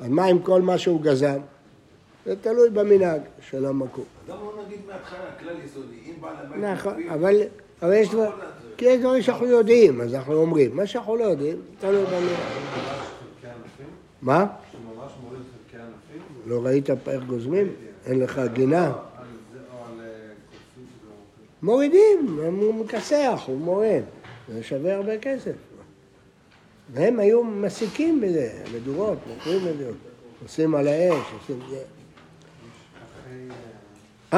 אז 0.00 0.08
מה 0.08 0.24
עם 0.24 0.38
כל 0.38 0.62
מה 0.62 0.78
שהוא 0.78 1.00
גזם? 1.00 1.38
זה 2.26 2.36
תלוי 2.36 2.70
במנהג 2.70 3.20
של 3.50 3.66
המקום. 3.66 4.04
אז 4.24 4.30
למה 4.30 4.40
לא 4.42 4.62
נגיד 4.66 4.78
מההתחלה, 4.88 5.18
כלל 5.40 5.54
יסודי, 5.64 5.96
אם 6.06 6.12
בעל 6.20 6.34
הבית... 6.38 6.62
נכון, 6.62 7.02
אבל, 7.08 7.36
אבל 7.82 7.92
יש 7.92 8.08
הוא 8.08 8.14
דבר, 8.14 8.24
יכול 8.24 8.38
לעשות. 8.38 8.52
כי 8.76 8.84
יש 8.84 9.00
דברים 9.00 9.22
שאנחנו 9.22 9.46
יודעים, 9.46 10.00
אז 10.00 10.14
אנחנו 10.14 10.34
אומרים. 10.34 10.76
מה 10.76 10.86
שאנחנו 10.86 11.16
לא 11.16 11.24
יודעים, 11.24 11.56
תלוי 11.80 12.04
במנהג. 12.04 12.20
חלקי 12.20 13.46
ענפים? 13.46 13.86
מה? 14.22 14.46
לא 16.46 16.60
ראית 16.64 16.90
איך 16.90 17.24
גוזמים? 17.26 17.72
אין 18.06 18.18
לך 18.18 18.40
גינה? 18.52 18.86
על 18.86 18.92
אה, 18.92 18.94
לא 20.00 21.14
מורידים, 21.62 22.38
הוא 22.60 22.74
מכסח, 22.74 23.42
הוא 23.46 23.58
מורד. 23.58 24.02
זה 24.48 24.62
שווה 24.62 24.94
הרבה 24.94 25.18
כסף. 25.18 25.52
והם 26.92 27.18
היו 27.18 27.44
מסיקים 27.44 28.20
בזה, 28.20 28.52
מדורות, 28.74 29.18
מוכרים 29.34 29.64
מדורות. 29.64 29.96
עושים 30.42 30.74
על 30.74 30.88
האש, 30.88 31.24
עושים 31.40 31.58
זה. 31.70 31.82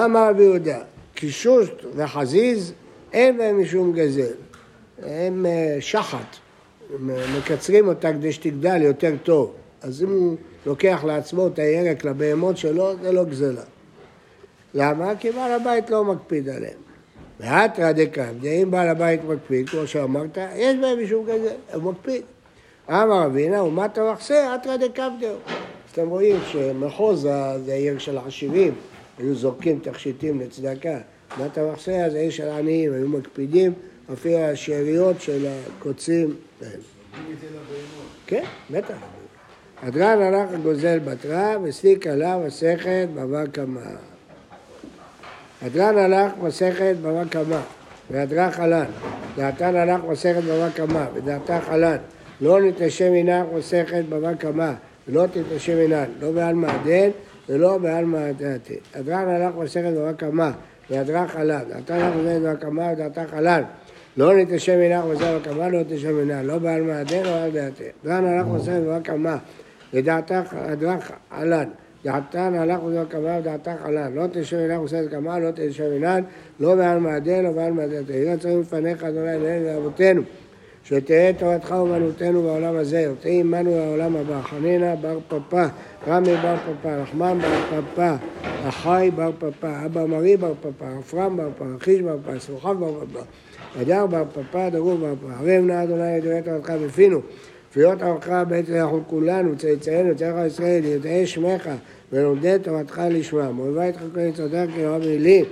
אמר 0.05 0.31
רבי 0.31 0.43
יהודה, 0.43 0.79
קישוט 1.15 1.85
וחזיז 1.97 2.73
אין 3.13 3.39
בהם 3.39 3.63
משום 3.63 3.93
גזל. 3.93 4.33
הם 5.03 5.47
אה, 5.47 5.77
שחת, 5.81 6.37
הם 6.95 7.11
מקצרים 7.39 7.89
אותה 7.89 8.13
כדי 8.13 8.33
שתגדל 8.33 8.83
יותר 8.83 9.15
טוב. 9.23 9.55
אז 9.83 10.03
אם 10.03 10.11
הוא 10.11 10.37
לוקח 10.67 11.05
לעצמו 11.07 11.47
את 11.47 11.59
הירק 11.59 12.05
לבהמות 12.05 12.57
שלו, 12.57 12.93
זה 13.03 13.13
לא 13.13 13.25
גזלה. 13.25 13.63
למה? 14.75 15.17
כי 15.17 15.31
בעל 15.31 15.53
הבית 15.53 15.91
לא 15.91 16.05
מקפיד 16.05 16.49
עליהם. 16.49 16.79
ואתרא 17.41 17.93
דקמדא, 17.93 18.49
אם 18.49 18.71
בעל 18.71 18.89
הבית 18.89 19.25
מקפיד, 19.25 19.69
כמו 19.69 19.87
שאמרת, 19.87 20.39
יש 20.57 20.77
בהם 20.77 21.05
משום 21.05 21.27
גזל, 21.27 21.55
הוא 21.75 21.93
מקפיד. 21.93 22.23
אמר 22.91 23.23
רבינה, 23.23 23.63
ומה 23.63 23.87
מחסה? 24.13 24.55
אתרא 24.55 24.77
דקמדא. 24.77 25.29
אז 25.29 25.93
אתם 25.93 26.09
רואים 26.09 26.37
שמחוזה 26.47 27.59
זה 27.65 27.75
עיר 27.75 27.99
של 27.99 28.19
עשירים, 28.19 28.75
היו 29.19 29.35
זורקים 29.35 29.79
תכשיטים 29.83 30.41
לצדקה. 30.41 30.99
מת 31.41 31.59
המחסה 31.59 32.07
זה 32.11 32.19
עיר 32.19 32.31
של 32.31 32.49
עניים, 32.49 32.93
היו 32.93 33.09
מקפידים, 33.09 33.73
אפילו 34.13 34.39
השאריות 34.39 35.21
של 35.21 35.47
הקוצים. 35.47 36.35
כן, 38.27 38.45
בטח. 38.71 39.14
הדרן 39.83 40.23
הלך 40.23 40.49
הגוזל 40.55 40.99
בתרה, 40.99 41.57
וסליק 41.63 42.07
עליו 42.07 42.41
מסכת 42.47 43.09
בבא 43.15 43.47
קמא. 43.53 43.81
הדרן 45.63 45.99
הלך 45.99 46.33
מסכת 46.43 46.95
בבא 47.03 47.25
קמא, 47.31 47.61
והדרה 48.11 48.51
חלן. 48.51 48.85
דעתן 49.37 49.77
הלך 49.77 50.01
מסכת 50.09 50.43
בבא 50.43 50.69
קמא, 50.75 51.05
ודעתה 51.15 51.61
חלן. 51.61 51.97
לא 52.41 52.61
נתנשם 52.61 53.13
מנך 53.13 53.47
מסכת 53.57 54.05
בבא 54.09 54.35
קמא, 54.35 54.73
ולא 55.09 55.27
תתנשם 55.27 55.77
מנן, 55.77 56.05
לא 56.21 56.33
בעלמא 56.33 56.67
הדין 56.67 57.11
ולא 57.49 57.79
בעלמא 57.79 58.17
הדעתי. 58.17 58.77
הדרן 58.95 59.29
הלך 59.29 59.55
מסכת 59.57 59.93
בבא 59.97 60.13
קמא, 60.13 60.51
והדרה 60.91 61.29
חלן. 61.29 61.61
דעתן 61.69 61.95
הלך 61.95 62.15
מסכת 62.17 62.41
בבא 62.41 62.55
קמא, 62.55 62.93
ודעתה 62.93 63.25
חלן. 63.31 63.63
לא 64.17 64.37
נתנשם 64.37 64.79
מנך 64.79 65.05
מסכת 65.05 65.27
בבא 65.27 65.39
קמא, 65.39 65.65
לא 65.65 65.83
תתנשם 65.83 66.15
מנן, 66.17 66.45
לא 66.45 66.59
בעלמא 66.59 66.93
הדין 66.93 67.21
ולא 67.27 67.33
בעלמא 67.33 67.53
דעתי. 67.53 67.85
הדרן 68.05 68.25
הלך 68.25 68.47
מסכת 68.47 68.81
בבא 68.83 69.01
קמא, 69.01 69.37
ודעתך 69.95 70.55
הדרך 70.55 71.13
חלן. 71.31 71.69
דעתן 72.05 72.55
הלך 72.55 72.83
וזו 72.85 73.01
קבע 73.09 73.39
ודעתך 73.41 73.73
חלן. 73.83 74.13
לא 74.15 74.25
תשב 74.33 74.57
עינך 74.57 74.81
וסדת 74.83 75.11
קמה, 75.11 75.39
לא 75.39 75.51
תשב 75.55 75.85
עינן, 75.93 76.23
לא 76.61 76.75
בעל 76.75 76.99
מעדן, 76.99 77.45
לא 77.45 77.53
בעל 77.53 77.73
מעדן. 77.73 78.05
תהי 78.05 78.25
רצונים 78.25 78.61
לפניך, 78.61 79.05
אדוני 79.05 79.33
אלוהינו 79.35 79.67
ואבותינו, 79.67 80.23
שתהא 80.85 81.33
תורתך 81.33 81.71
ובנותינו 81.71 82.43
בעולם 82.43 82.77
הזה, 82.77 83.13
ותהי 83.13 83.41
עמנו 83.41 83.71
לעולם 83.71 84.17
הבא. 84.17 84.41
חנינא 84.43 84.95
בר 84.95 85.19
פפא, 85.29 85.67
רמי 86.09 86.37
בר 86.43 86.57
פפא, 86.57 87.03
נחמן 87.03 87.39
בר 87.43 87.81
פפא, 87.95 88.15
אחי 88.69 89.11
בר 89.17 89.31
פפא, 89.39 89.87
אבא 89.87 90.07
מרי 90.07 90.37
בר 90.37 90.53
פפא, 90.61 90.85
עפרם 90.99 91.37
בר 91.37 91.49
פפא, 91.57 91.65
חיש 91.81 92.01
בר 92.01 92.17
פפא, 92.25 92.39
סרוחב 92.39 92.81
בר 92.81 93.01
פפא, 93.01 93.21
אדר 93.83 94.07
בר 94.07 94.25
פפא, 94.33 94.69
דרור 94.69 94.97
בר 94.97 95.15
פפא. 95.15 95.33
הרב 95.33 95.65
נא 95.65 95.83
אדוני 95.83 96.17
ידורי 96.17 96.43
תורתך 96.43 96.71
בפינו. 96.71 97.21
תפיות 97.75 98.03
עמך 98.03 98.33
בעת 98.49 98.71
אנחנו 98.71 99.03
כולנו, 99.07 99.57
צאצאינו, 99.57 100.15
צאצאיך 100.15 100.37
ישראל, 100.47 100.85
ידעי 100.85 101.27
שמך, 101.27 101.71
ולומדי 102.13 102.57
תורתך 102.63 103.03
לשמם. 103.11 103.59
אוהבי 103.59 103.89
את 103.89 103.97
חוקי 103.97 104.33
צדק 104.35 104.67
כרב 104.77 105.03
לי, 105.03 105.45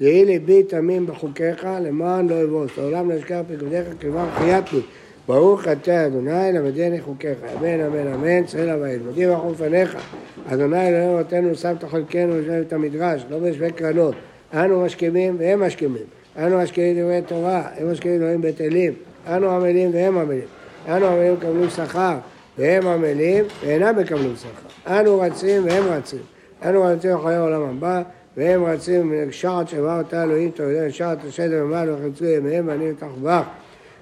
יהי 0.00 0.24
ליבי 0.24 0.62
תמים 0.62 1.06
בחוקיך, 1.06 1.68
למען 1.82 2.28
לא 2.28 2.42
אבוס. 2.42 2.70
לעולם 2.78 3.10
לא 3.10 3.18
אשכח 3.18 3.40
פקודיך 3.48 3.86
כדבר 4.00 4.26
חייתנו. 4.34 4.78
ברוך 5.28 5.68
אתה 5.68 6.06
אדוני 6.06 6.52
למדני 6.52 7.00
חוקיך. 7.00 7.38
אמן 7.56 7.80
אמן 7.80 8.12
אמן, 8.14 8.46
צאל 8.46 8.70
אבינו. 8.70 9.04
מודים 9.04 9.30
אנחנו 9.30 9.52
לפניך. 9.52 9.96
אדוני 10.46 10.88
אלוהינו 10.88 11.18
נותנו 11.18 11.54
שמת 11.54 11.84
חלקנו 11.84 12.40
לשבת 12.40 12.72
המדרש, 12.72 13.24
לא 13.30 13.38
בשווה 13.38 13.70
קרנות. 13.70 14.14
אנו 14.54 14.80
משכימים 14.84 15.36
והם 15.38 15.62
משכימים. 15.62 16.04
אנו 16.38 16.58
משכימים 16.58 17.02
דברי 17.02 17.20
תורה, 17.26 17.62
הם 17.76 17.92
משכימים 17.92 18.18
דברים 18.18 18.40
בטלים. 18.40 18.92
אנו 19.26 19.50
עמלים 19.50 19.90
והם 19.94 20.18
עמלים. 20.18 20.65
אנו 20.88 21.06
עמלים 21.06 21.34
מקבלים 21.34 21.70
שכר, 21.70 22.14
והם 22.58 22.86
עמלים 22.86 23.44
ואינם 23.64 23.98
מקבלים 23.98 24.34
שכר. 24.36 24.98
אנו 25.00 25.20
רצים 25.20 25.64
והם 25.64 25.84
רצים. 25.84 26.18
אנו 26.64 26.82
רצים 26.82 27.10
לחיי 27.10 27.34
העולם 27.34 27.62
הבא, 27.62 28.02
והם 28.36 28.64
רצים 28.64 29.10
מן 29.10 29.28
השעת 29.28 29.68
שבא 29.68 29.98
אותה 29.98 30.22
אלוהים 30.22 30.50
תורידם 30.50 30.90
שעת 30.90 31.18
השדר 31.28 31.64
ומעל 31.64 31.90
וחצו 31.90 32.24
ימיהם 32.24 32.68
ואני 32.68 32.90
ותחבח. 32.92 33.42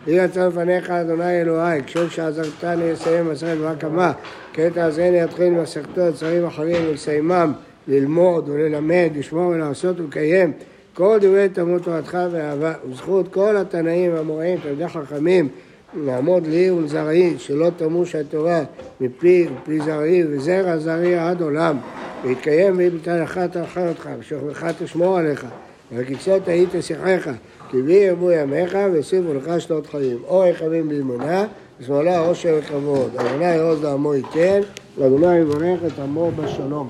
יהי 0.07 0.21
רצון 0.21 0.49
לפניך 0.49 0.91
אדוני 0.91 1.41
אלוהי, 1.41 1.83
כשוב 1.87 2.11
שעזרתני 2.11 2.93
לסיים 2.93 3.31
מסכת 3.31 3.57
דבר 3.59 3.75
קמה, 3.75 4.13
קטע 4.53 4.85
הזה 4.85 5.09
אני 5.09 5.25
אתחיל 5.25 5.51
מסכתו 5.51 6.11
דברים 6.11 6.47
אחרים 6.47 6.77
ולסיימם, 6.89 7.53
ללמוד 7.89 8.49
וללמד, 8.49 9.11
לשמור 9.17 9.47
ולעשות 9.47 10.01
ולקיים 10.01 10.53
כל 10.95 11.19
דברי 11.21 11.49
תלמוד 11.49 11.83
תורתך 11.83 12.19
ואהבה, 12.31 12.73
וזכות 12.91 13.33
כל 13.33 13.57
התנאים 13.57 14.15
והמוראים, 14.15 14.59
תלמידי 14.63 14.89
חכמים, 14.89 15.49
לעמוד 15.97 16.47
לי 16.47 16.71
ולזרעי, 16.71 17.35
שלא 17.39 17.71
תמוש 17.77 18.15
התורה 18.15 18.63
מפי 19.01 19.47
ופי 19.63 19.81
זרעי 19.81 20.23
וזרע 20.31 20.79
זרעי 20.79 21.19
עד 21.19 21.43
עולם, 21.43 21.77
ויתקיים 22.25 22.77
בי 22.77 22.91
בתהלך 22.91 23.39
תאכל 23.39 23.89
אותך, 23.89 24.09
ושוכבך 24.19 24.65
תשמור 24.83 25.19
עליך, 25.19 25.47
וקיצות 25.93 26.49
היית 26.49 26.71
שיחך, 26.81 27.31
כי 27.71 27.83
בי 27.83 27.93
ירבו 27.93 28.31
ימיך 28.31 28.79
ויוסיפו 28.93 29.35
לך 29.35 29.61
שנות 29.61 29.87
חיים. 29.87 30.19
אור 30.27 30.47
יחמים 30.47 30.89
באמונה, 30.89 31.45
ושמאלה 31.81 32.19
עושר 32.19 32.57
וכבוד. 32.59 33.17
אדוני 33.17 33.59
עוז 33.59 33.85
לעמו 33.85 34.15
ייתן, 34.15 34.61
ואדוני 34.99 35.37
יברך 35.37 35.81
את 35.87 35.99
עמו 35.99 36.31
בשלום. 36.31 36.89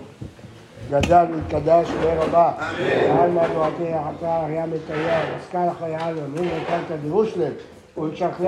גדל 0.90 1.25
והתקדש 1.35 1.88
ורבה. 2.01 2.53
עלמא 3.09 3.49
דועתי 3.55 3.93
החטא 3.93 4.45
אחיה 4.45 4.67
מטייל, 4.67 5.25
עסקה 5.40 5.67
לחיי 5.67 5.95
עלמא, 5.95 6.21
מי 6.40 6.47
נתנת 6.47 7.01
דירושלם, 7.03 7.43
ולשכלל 7.43 7.74
לך 7.99 8.43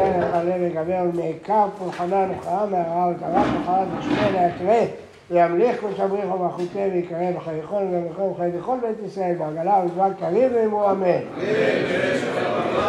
לב 0.44 0.60
וגבר 0.60 1.02
ומעיקר 1.14 1.66
פולחנה 1.78 2.26
נוכרה 2.26 2.66
מהרעה 2.66 3.08
ולקרח 3.08 3.46
וחרד 3.62 3.86
ושמע 3.98 4.30
להקרא 4.30 4.84
וימליך 5.30 5.80
כל 5.80 5.88
שבריך 5.96 6.34
ומלכותי 6.34 6.78
ויקרא 6.92 7.30
בחייכון 7.36 7.82
ובמלכון 7.82 8.30
וחיי 8.30 8.52
לכל 8.58 8.76
בית 8.82 9.06
ישראל 9.06 9.34
בעגלה 9.34 9.82
ובזמן 9.84 10.10
קריב 10.20 10.52
ואמרו 10.54 10.90
אמן. 10.90 11.20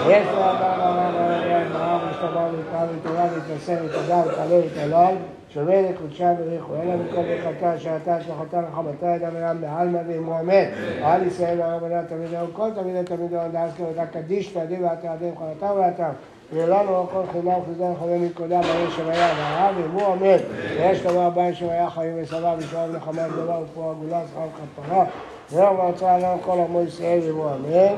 יש 0.10 0.28
אדם 0.28 0.82
אמר 0.82 1.12
ברבי 1.12 1.70
ברב 1.74 2.02
ושתבע 2.12 2.50
ויקרא 2.52 2.86
ותורה 2.96 3.28
והתנשא 3.34 3.78
ותדע 3.86 4.22
ותעלה 4.28 4.56
ותעלל 4.65 5.15
שווה 5.50 5.82
לקודשה 5.82 6.34
בריחו 6.34 6.74
אלא 6.74 6.96
מכל 6.96 7.22
ברכתה 7.22 7.76
אשר 7.76 7.96
אתה 8.04 8.15
הצלחתה 8.15 8.62
נחמתה 8.62 9.06
ידם 9.06 9.36
אדם 9.36 9.62
בעלמא 9.62 10.00
ואמרו 10.08 10.39
אמן. 10.39 10.63
על 11.04 11.28
ישראל 11.28 11.60
והרבנה 11.60 12.04
תלמידי 12.04 12.36
כל 12.54 12.70
תלמידי 12.76 13.04
תלמידי 13.04 13.36
דאז 13.52 13.72
כבודה 13.78 14.06
קדיש 14.06 14.48
תעדים 14.48 14.84
ועתעדים 14.84 15.34
חלתה 15.38 15.74
ועתם. 15.74 16.12
ולנו 16.53 17.03
הכל 17.03 17.21
חינם 17.31 17.60
חיזר 17.65 17.93
חבר 17.99 18.17
מקודם 18.17 18.62
בעיר 18.62 18.89
שמהיה 18.95 19.33
והרב 19.38 19.75
ואמרו 19.81 20.13
אמן. 20.13 20.38
ויש 20.77 21.05
לומר 21.05 21.29
בעיר 21.29 21.55
שמהיה 21.55 21.89
חיים 21.89 22.13
ושבע 22.21 22.55
ושואב 22.57 22.95
נחמה 22.95 23.27
גדולה 23.27 23.60
ופרו 23.60 23.91
עגולה 23.91 24.21
שכר 24.31 24.47
כפרה. 24.81 25.05
ויום 25.51 25.81
רצה 25.81 26.15
עלינו 26.15 26.41
כל 26.41 26.60
עמו 26.60 26.81
ישראל 26.81 27.19
ואמרו 27.25 27.49
אמן. 27.49 27.95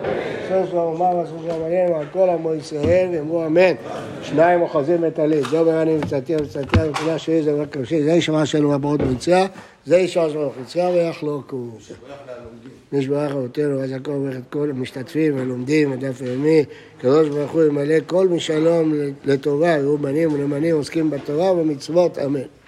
סוס 0.47 0.73
ואומר 0.73 1.15
ועשו 1.15 1.35
שם 1.47 1.63
עלינו 1.65 1.95
על 1.95 2.05
כל 2.13 2.29
עמו 2.29 2.53
ישראל 2.53 3.09
ואמרו 3.13 3.45
אמן. 3.45 3.73
שניים 4.21 4.61
אוחזים 4.61 5.05
את 5.05 5.19
הלב. 5.19 5.47
זו 5.47 5.65
ברני 5.65 5.97
וצאתיה 5.97 6.37
וצאתיה 6.41 6.85
ונקודה 6.85 7.19
שלי 7.19 7.43
זה 7.43 7.61
רק 7.61 7.77
קשה. 7.77 8.03
זה 8.03 8.11
ישמע 8.11 8.45
שלנו 8.45 8.73
הבאות 8.73 9.01
במצרים. 9.01 9.47
זה 9.85 9.97
ישמע 9.97 10.29
שלנו 10.29 10.49
במצרים 10.57 10.93
ויחלוקו. 10.93 11.57
נשברך 12.93 13.31
אבותינו, 13.31 13.83
אז 13.83 13.91
הכל 13.91 14.11
מברך 14.11 14.35
את 14.35 14.41
כל 14.49 14.69
המשתתפים 14.69 15.37
הלומדים 15.37 15.91
בדף 15.91 16.21
היומי, 16.21 16.65
הקדוש 16.97 17.29
ברוך 17.29 17.51
הוא 17.51 17.63
ימלא 17.63 17.95
כל 18.07 18.27
משלום 18.27 18.93
לטובה, 19.25 19.67
יהיו 19.67 19.97
בנים 19.97 20.33
ונאמנים 20.33 20.75
עוסקים 20.75 21.09
בתורה 21.09 21.51
ובמצוות, 21.51 22.17
אמן. 22.19 22.58